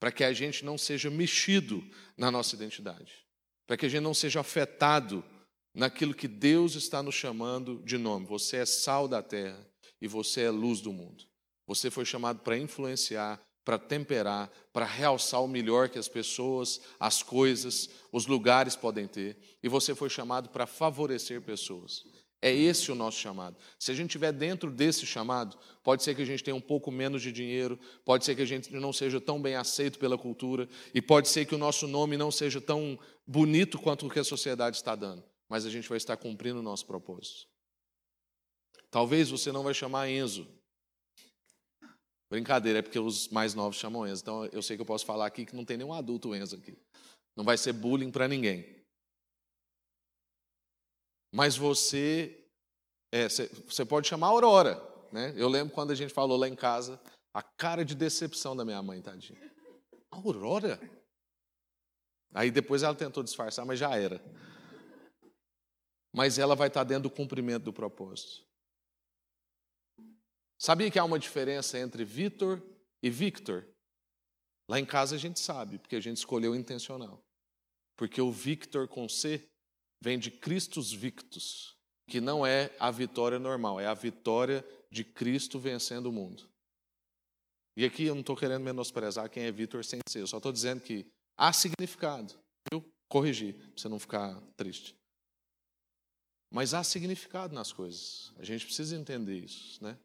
Para 0.00 0.10
que 0.10 0.24
a 0.24 0.32
gente 0.32 0.64
não 0.64 0.76
seja 0.76 1.08
mexido 1.08 1.80
na 2.16 2.28
nossa 2.28 2.56
identidade. 2.56 3.24
Para 3.64 3.76
que 3.76 3.86
a 3.86 3.88
gente 3.88 4.02
não 4.02 4.12
seja 4.12 4.40
afetado 4.40 5.24
naquilo 5.72 6.12
que 6.12 6.26
Deus 6.26 6.74
está 6.74 7.04
nos 7.04 7.14
chamando 7.14 7.80
de 7.84 7.96
nome. 7.96 8.26
Você 8.26 8.56
é 8.56 8.66
sal 8.66 9.06
da 9.06 9.22
terra 9.22 9.64
e 10.00 10.08
você 10.08 10.40
é 10.40 10.50
luz 10.50 10.80
do 10.80 10.92
mundo. 10.92 11.22
Você 11.64 11.88
foi 11.88 12.04
chamado 12.04 12.40
para 12.40 12.58
influenciar, 12.58 13.40
para 13.64 13.78
temperar, 13.78 14.50
para 14.72 14.84
realçar 14.84 15.40
o 15.40 15.46
melhor 15.46 15.88
que 15.88 16.00
as 16.00 16.08
pessoas, 16.08 16.80
as 16.98 17.22
coisas, 17.22 17.88
os 18.10 18.26
lugares 18.26 18.74
podem 18.74 19.06
ter. 19.06 19.38
E 19.62 19.68
você 19.68 19.94
foi 19.94 20.10
chamado 20.10 20.48
para 20.48 20.66
favorecer 20.66 21.40
pessoas. 21.42 22.02
É 22.44 22.52
esse 22.52 22.92
o 22.92 22.94
nosso 22.94 23.18
chamado. 23.18 23.56
Se 23.78 23.90
a 23.90 23.94
gente 23.94 24.10
estiver 24.10 24.30
dentro 24.30 24.70
desse 24.70 25.06
chamado, 25.06 25.56
pode 25.82 26.02
ser 26.02 26.14
que 26.14 26.20
a 26.20 26.26
gente 26.26 26.44
tenha 26.44 26.54
um 26.54 26.60
pouco 26.60 26.90
menos 26.90 27.22
de 27.22 27.32
dinheiro, 27.32 27.80
pode 28.04 28.22
ser 28.22 28.36
que 28.36 28.42
a 28.42 28.44
gente 28.44 28.70
não 28.70 28.92
seja 28.92 29.18
tão 29.18 29.40
bem 29.40 29.54
aceito 29.54 29.98
pela 29.98 30.18
cultura, 30.18 30.68
e 30.92 31.00
pode 31.00 31.28
ser 31.28 31.46
que 31.46 31.54
o 31.54 31.58
nosso 31.58 31.88
nome 31.88 32.18
não 32.18 32.30
seja 32.30 32.60
tão 32.60 32.98
bonito 33.26 33.78
quanto 33.78 34.06
o 34.06 34.10
que 34.10 34.18
a 34.18 34.24
sociedade 34.24 34.76
está 34.76 34.94
dando, 34.94 35.24
mas 35.48 35.64
a 35.64 35.70
gente 35.70 35.88
vai 35.88 35.96
estar 35.96 36.18
cumprindo 36.18 36.58
o 36.58 36.62
nosso 36.62 36.84
propósito. 36.84 37.46
Talvez 38.90 39.30
você 39.30 39.50
não 39.50 39.62
vai 39.62 39.72
chamar 39.72 40.10
Enzo. 40.10 40.46
Brincadeira, 42.28 42.80
é 42.80 42.82
porque 42.82 42.98
os 42.98 43.26
mais 43.28 43.54
novos 43.54 43.78
chamam 43.78 44.06
Enzo. 44.06 44.20
Então 44.20 44.44
eu 44.52 44.60
sei 44.60 44.76
que 44.76 44.82
eu 44.82 44.86
posso 44.86 45.06
falar 45.06 45.24
aqui 45.24 45.46
que 45.46 45.56
não 45.56 45.64
tem 45.64 45.78
nenhum 45.78 45.94
adulto 45.94 46.34
Enzo 46.34 46.56
aqui. 46.56 46.76
Não 47.34 47.42
vai 47.42 47.56
ser 47.56 47.72
bullying 47.72 48.10
para 48.10 48.28
ninguém. 48.28 48.73
Mas 51.34 51.56
você, 51.56 52.46
é, 53.10 53.26
você 53.28 53.84
pode 53.84 54.06
chamar 54.06 54.28
Aurora. 54.28 54.80
Né? 55.10 55.34
Eu 55.36 55.48
lembro 55.48 55.74
quando 55.74 55.90
a 55.90 55.94
gente 55.96 56.14
falou 56.14 56.38
lá 56.38 56.46
em 56.46 56.54
casa, 56.54 57.00
a 57.34 57.42
cara 57.42 57.84
de 57.84 57.96
decepção 57.96 58.54
da 58.54 58.64
minha 58.64 58.80
mãe, 58.80 59.02
tadinha. 59.02 59.40
Aurora? 60.12 60.78
Aí 62.32 62.52
depois 62.52 62.84
ela 62.84 62.94
tentou 62.94 63.20
disfarçar, 63.20 63.66
mas 63.66 63.80
já 63.80 63.96
era. 63.96 64.22
Mas 66.14 66.38
ela 66.38 66.54
vai 66.54 66.68
estar 66.68 66.84
dentro 66.84 67.08
do 67.08 67.10
cumprimento 67.10 67.64
do 67.64 67.72
propósito. 67.72 68.46
Sabia 70.56 70.88
que 70.88 71.00
há 71.00 71.04
uma 71.04 71.18
diferença 71.18 71.76
entre 71.80 72.04
Vitor 72.04 72.62
e 73.02 73.10
Victor? 73.10 73.66
Lá 74.70 74.78
em 74.78 74.86
casa 74.86 75.16
a 75.16 75.18
gente 75.18 75.40
sabe, 75.40 75.80
porque 75.80 75.96
a 75.96 76.00
gente 76.00 76.18
escolheu 76.18 76.54
intencional. 76.54 77.20
Porque 77.96 78.20
o 78.20 78.30
Victor 78.30 78.86
com 78.86 79.08
C 79.08 79.50
vem 80.00 80.18
de 80.18 80.30
Christus 80.30 80.92
Victus, 80.92 81.76
que 82.08 82.20
não 82.20 82.46
é 82.46 82.74
a 82.78 82.90
vitória 82.90 83.38
normal, 83.38 83.80
é 83.80 83.86
a 83.86 83.94
vitória 83.94 84.64
de 84.90 85.04
Cristo 85.04 85.58
vencendo 85.58 86.06
o 86.06 86.12
mundo. 86.12 86.48
E 87.76 87.84
aqui 87.84 88.04
eu 88.04 88.14
não 88.14 88.20
estou 88.20 88.36
querendo 88.36 88.62
menosprezar 88.62 89.28
quem 89.28 89.44
é 89.44 89.52
Vitor 89.52 89.84
sem 89.84 89.98
ser, 90.08 90.20
eu 90.20 90.26
só 90.26 90.36
estou 90.36 90.52
dizendo 90.52 90.80
que 90.80 91.06
há 91.36 91.52
significado. 91.52 92.34
Eu 92.70 92.84
corrigi, 93.08 93.52
para 93.52 93.70
você 93.76 93.88
não 93.88 93.98
ficar 93.98 94.40
triste. 94.56 94.94
Mas 96.52 96.72
há 96.72 96.84
significado 96.84 97.52
nas 97.52 97.72
coisas. 97.72 98.32
A 98.38 98.44
gente 98.44 98.64
precisa 98.64 98.96
entender 98.96 99.38
isso, 99.38 99.82
né? 99.82 99.98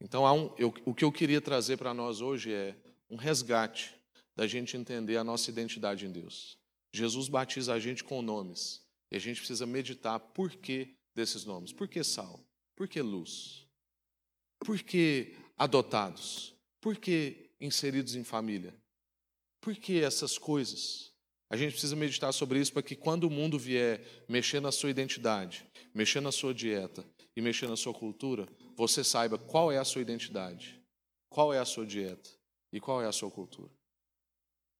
Então, 0.00 0.24
um, 0.24 0.54
eu, 0.56 0.72
o 0.84 0.94
que 0.94 1.04
eu 1.04 1.10
queria 1.10 1.40
trazer 1.40 1.76
para 1.76 1.92
nós 1.92 2.20
hoje 2.20 2.52
é 2.52 2.76
um 3.10 3.16
resgate 3.16 3.96
da 4.36 4.46
gente 4.46 4.76
entender 4.76 5.16
a 5.16 5.24
nossa 5.24 5.50
identidade 5.50 6.06
em 6.06 6.12
Deus. 6.12 6.56
Jesus 6.92 7.28
batiza 7.28 7.72
a 7.72 7.80
gente 7.80 8.04
com 8.04 8.22
nomes. 8.22 8.85
E 9.16 9.18
a 9.18 9.20
gente 9.20 9.38
precisa 9.38 9.64
meditar 9.64 10.20
por 10.20 10.54
que 10.54 10.94
desses 11.14 11.46
nomes. 11.46 11.72
Por 11.72 11.88
que 11.88 12.04
sal? 12.04 12.38
Por 12.76 12.86
que 12.86 13.00
luz? 13.00 13.66
Por 14.58 14.82
que 14.82 15.34
adotados? 15.56 16.54
Por 16.82 16.98
que 16.98 17.48
inseridos 17.58 18.14
em 18.14 18.22
família? 18.22 18.76
Por 19.58 19.74
que 19.74 20.02
essas 20.02 20.36
coisas? 20.36 21.14
A 21.48 21.56
gente 21.56 21.72
precisa 21.72 21.96
meditar 21.96 22.30
sobre 22.34 22.60
isso 22.60 22.74
para 22.74 22.82
que 22.82 22.94
quando 22.94 23.24
o 23.24 23.30
mundo 23.30 23.58
vier 23.58 24.04
mexer 24.28 24.60
na 24.60 24.70
sua 24.70 24.90
identidade, 24.90 25.66
mexer 25.94 26.20
na 26.20 26.30
sua 26.30 26.52
dieta 26.52 27.02
e 27.34 27.40
mexer 27.40 27.68
na 27.70 27.76
sua 27.76 27.94
cultura, 27.94 28.46
você 28.76 29.02
saiba 29.02 29.38
qual 29.38 29.72
é 29.72 29.78
a 29.78 29.84
sua 29.84 30.02
identidade, 30.02 30.78
qual 31.30 31.54
é 31.54 31.58
a 31.58 31.64
sua 31.64 31.86
dieta 31.86 32.28
e 32.70 32.78
qual 32.78 33.00
é 33.00 33.06
a 33.06 33.12
sua 33.12 33.30
cultura. 33.30 33.72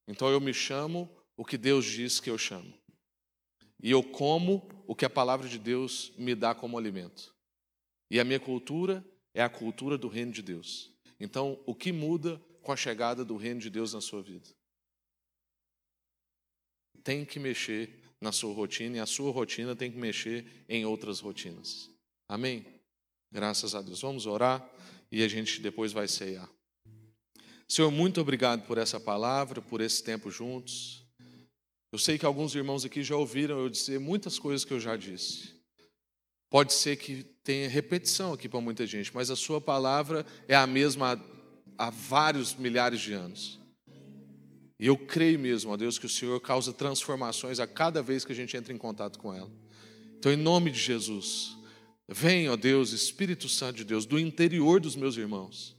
Então 0.07 0.29
eu 0.29 0.39
me 0.39 0.53
chamo 0.53 1.09
o 1.35 1.43
que 1.43 1.57
Deus 1.57 1.85
diz 1.85 2.19
que 2.19 2.29
eu 2.29 2.37
chamo 2.37 2.71
e 3.81 3.91
eu 3.91 4.03
como 4.03 4.67
o 4.87 4.95
que 4.95 5.05
a 5.05 5.09
palavra 5.09 5.47
de 5.47 5.59
Deus 5.59 6.11
me 6.17 6.33
dá 6.33 6.55
como 6.55 6.77
alimento. 6.77 7.35
E 8.09 8.19
a 8.19 8.23
minha 8.23 8.39
cultura 8.39 9.05
é 9.33 9.41
a 9.41 9.49
cultura 9.49 9.97
do 9.97 10.07
reino 10.07 10.31
de 10.31 10.41
Deus. 10.41 10.91
Então, 11.19 11.59
o 11.65 11.75
que 11.75 11.91
muda 11.91 12.41
com 12.61 12.71
a 12.71 12.75
chegada 12.75 13.23
do 13.23 13.35
reino 13.35 13.59
de 13.59 13.69
Deus 13.69 13.93
na 13.93 14.01
sua 14.01 14.21
vida? 14.21 14.49
Tem 17.03 17.23
que 17.23 17.39
mexer 17.39 18.03
na 18.19 18.31
sua 18.31 18.53
rotina 18.53 18.97
e 18.97 18.99
a 18.99 19.05
sua 19.05 19.31
rotina 19.31 19.75
tem 19.75 19.91
que 19.91 19.97
mexer 19.97 20.45
em 20.67 20.85
outras 20.85 21.19
rotinas. 21.19 21.89
Amém? 22.27 22.65
Graças 23.31 23.75
a 23.75 23.81
Deus. 23.81 24.01
Vamos 24.01 24.25
orar 24.25 24.67
e 25.11 25.23
a 25.23 25.27
gente 25.27 25.61
depois 25.61 25.91
vai 25.91 26.07
ceiar. 26.07 26.49
Senhor, 27.67 27.91
muito 27.91 28.21
obrigado 28.21 28.65
por 28.65 28.77
essa 28.77 28.99
palavra, 28.99 29.61
por 29.61 29.81
esse 29.81 30.03
tempo 30.03 30.31
juntos. 30.31 31.06
Eu 31.91 31.97
sei 31.97 32.17
que 32.17 32.25
alguns 32.25 32.53
irmãos 32.53 32.83
aqui 32.83 33.01
já 33.01 33.15
ouviram 33.15 33.59
eu 33.59 33.69
dizer 33.69 33.99
muitas 33.99 34.37
coisas 34.37 34.65
que 34.65 34.73
eu 34.73 34.79
já 34.79 34.95
disse. 34.97 35.55
Pode 36.49 36.73
ser 36.73 36.97
que 36.97 37.23
tenha 37.43 37.69
repetição 37.69 38.33
aqui 38.33 38.47
para 38.47 38.61
muita 38.61 38.85
gente, 38.85 39.13
mas 39.13 39.29
a 39.29 39.35
sua 39.35 39.59
palavra 39.59 40.25
é 40.47 40.55
a 40.55 40.67
mesma 40.67 41.13
há, 41.77 41.87
há 41.87 41.89
vários 41.89 42.55
milhares 42.55 42.99
de 42.99 43.13
anos. 43.13 43.59
E 44.79 44.85
eu 44.85 44.97
creio 44.97 45.39
mesmo, 45.39 45.71
ó 45.71 45.77
Deus, 45.77 45.97
que 45.97 46.05
o 46.05 46.09
Senhor 46.09 46.39
causa 46.39 46.71
transformações 46.71 47.59
a 47.59 47.65
cada 47.65 48.01
vez 48.01 48.23
que 48.23 48.31
a 48.31 48.35
gente 48.35 48.55
entra 48.55 48.71
em 48.71 48.77
contato 48.77 49.17
com 49.17 49.33
ela. 49.33 49.51
Então, 50.17 50.31
em 50.31 50.37
nome 50.37 50.71
de 50.71 50.79
Jesus, 50.79 51.57
vem, 52.07 52.47
ó 52.49 52.55
Deus, 52.55 52.91
Espírito 52.91 53.49
Santo 53.49 53.77
de 53.77 53.83
Deus, 53.83 54.05
do 54.05 54.19
interior 54.19 54.79
dos 54.79 54.95
meus 54.95 55.17
irmãos, 55.17 55.75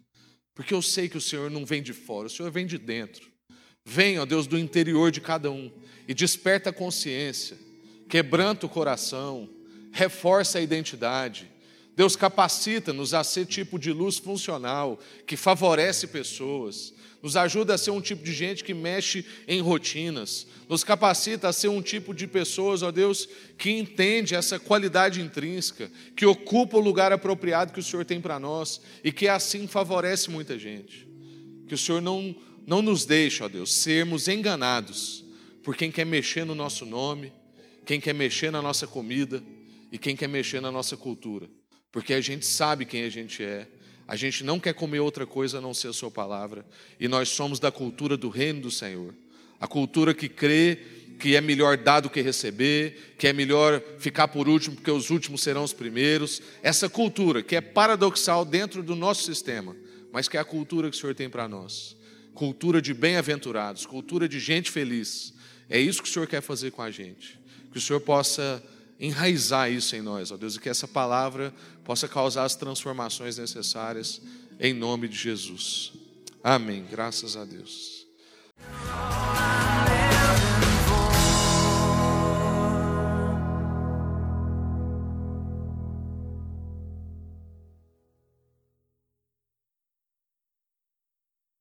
porque 0.54 0.74
eu 0.74 0.82
sei 0.82 1.08
que 1.08 1.16
o 1.16 1.20
Senhor 1.20 1.50
não 1.50 1.64
vem 1.64 1.82
de 1.82 1.92
fora, 1.92 2.26
o 2.26 2.30
Senhor 2.30 2.50
vem 2.50 2.66
de 2.66 2.78
dentro. 2.78 3.27
Vem, 3.90 4.18
ó 4.18 4.26
Deus, 4.26 4.46
do 4.46 4.58
interior 4.58 5.10
de 5.10 5.18
cada 5.18 5.50
um 5.50 5.72
e 6.06 6.12
desperta 6.12 6.68
a 6.68 6.72
consciência, 6.74 7.56
quebranta 8.06 8.66
o 8.66 8.68
coração, 8.68 9.48
reforça 9.90 10.58
a 10.58 10.60
identidade, 10.60 11.50
Deus 11.96 12.14
capacita-nos 12.14 13.14
a 13.14 13.24
ser 13.24 13.46
tipo 13.46 13.78
de 13.78 13.90
luz 13.90 14.18
funcional, 14.18 15.00
que 15.26 15.38
favorece 15.38 16.06
pessoas, 16.06 16.92
nos 17.22 17.34
ajuda 17.34 17.74
a 17.74 17.78
ser 17.78 17.90
um 17.90 18.00
tipo 18.00 18.22
de 18.22 18.34
gente 18.34 18.62
que 18.62 18.74
mexe 18.74 19.24
em 19.48 19.62
rotinas, 19.62 20.46
nos 20.68 20.84
capacita 20.84 21.48
a 21.48 21.52
ser 21.52 21.68
um 21.68 21.80
tipo 21.80 22.12
de 22.12 22.26
pessoas, 22.26 22.82
ó 22.82 22.90
Deus, 22.90 23.26
que 23.56 23.70
entende 23.70 24.34
essa 24.34 24.58
qualidade 24.58 25.22
intrínseca, 25.22 25.90
que 26.14 26.26
ocupa 26.26 26.76
o 26.76 26.80
lugar 26.80 27.10
apropriado 27.10 27.72
que 27.72 27.80
o 27.80 27.82
Senhor 27.82 28.04
tem 28.04 28.20
para 28.20 28.38
nós 28.38 28.82
e 29.02 29.10
que 29.10 29.26
assim 29.26 29.66
favorece 29.66 30.30
muita 30.30 30.58
gente. 30.58 31.08
Que 31.66 31.74
o 31.74 31.78
Senhor 31.78 32.02
não, 32.02 32.36
não 32.68 32.80
nos 32.80 33.04
deixe, 33.04 33.42
ó 33.42 33.48
Deus, 33.48 33.72
sermos 33.72 34.28
enganados 34.28 35.24
por 35.64 35.74
quem 35.74 35.90
quer 35.90 36.06
mexer 36.06 36.44
no 36.44 36.54
nosso 36.54 36.86
nome, 36.86 37.32
quem 37.84 38.00
quer 38.00 38.14
mexer 38.14 38.52
na 38.52 38.62
nossa 38.62 38.86
comida 38.86 39.42
e 39.90 39.98
quem 39.98 40.14
quer 40.14 40.28
mexer 40.28 40.60
na 40.60 40.70
nossa 40.70 40.96
cultura, 40.96 41.48
porque 41.90 42.14
a 42.14 42.20
gente 42.20 42.46
sabe 42.46 42.84
quem 42.84 43.02
a 43.02 43.08
gente 43.08 43.42
é 43.42 43.66
a 44.08 44.16
gente 44.16 44.42
não 44.42 44.58
quer 44.58 44.72
comer 44.72 45.00
outra 45.00 45.26
coisa 45.26 45.58
a 45.58 45.60
não 45.60 45.74
ser 45.74 45.88
a 45.88 45.92
Sua 45.92 46.10
palavra. 46.10 46.64
E 46.98 47.06
nós 47.06 47.28
somos 47.28 47.60
da 47.60 47.70
cultura 47.70 48.16
do 48.16 48.30
reino 48.30 48.62
do 48.62 48.70
Senhor. 48.70 49.14
A 49.60 49.68
cultura 49.68 50.14
que 50.14 50.30
crê 50.30 50.78
que 51.20 51.36
é 51.36 51.42
melhor 51.42 51.76
dar 51.76 52.00
do 52.00 52.08
que 52.08 52.22
receber, 52.22 53.16
que 53.18 53.26
é 53.26 53.34
melhor 53.34 53.82
ficar 53.98 54.28
por 54.28 54.48
último 54.48 54.76
porque 54.76 54.90
os 54.90 55.10
últimos 55.10 55.42
serão 55.42 55.62
os 55.62 55.74
primeiros. 55.74 56.40
Essa 56.62 56.88
cultura 56.88 57.42
que 57.42 57.54
é 57.54 57.60
paradoxal 57.60 58.46
dentro 58.46 58.82
do 58.82 58.96
nosso 58.96 59.24
sistema, 59.24 59.76
mas 60.10 60.26
que 60.26 60.38
é 60.38 60.40
a 60.40 60.44
cultura 60.44 60.88
que 60.88 60.96
o 60.96 60.98
Senhor 60.98 61.14
tem 61.14 61.28
para 61.28 61.46
nós. 61.46 61.97
Cultura 62.38 62.80
de 62.80 62.94
bem-aventurados, 62.94 63.84
cultura 63.84 64.28
de 64.28 64.38
gente 64.38 64.70
feliz. 64.70 65.34
É 65.68 65.76
isso 65.80 66.00
que 66.00 66.08
o 66.08 66.12
Senhor 66.12 66.28
quer 66.28 66.40
fazer 66.40 66.70
com 66.70 66.80
a 66.80 66.88
gente. 66.88 67.36
Que 67.72 67.78
o 67.78 67.80
Senhor 67.80 67.98
possa 67.98 68.62
enraizar 69.00 69.72
isso 69.72 69.96
em 69.96 70.00
nós, 70.00 70.30
ó 70.30 70.36
Deus, 70.36 70.54
e 70.54 70.60
que 70.60 70.68
essa 70.68 70.86
palavra 70.86 71.52
possa 71.82 72.06
causar 72.06 72.44
as 72.44 72.54
transformações 72.54 73.38
necessárias 73.38 74.22
em 74.60 74.72
nome 74.72 75.08
de 75.08 75.16
Jesus. 75.16 75.92
Amém. 76.40 76.86
Graças 76.88 77.36
a 77.36 77.44
Deus. 77.44 78.06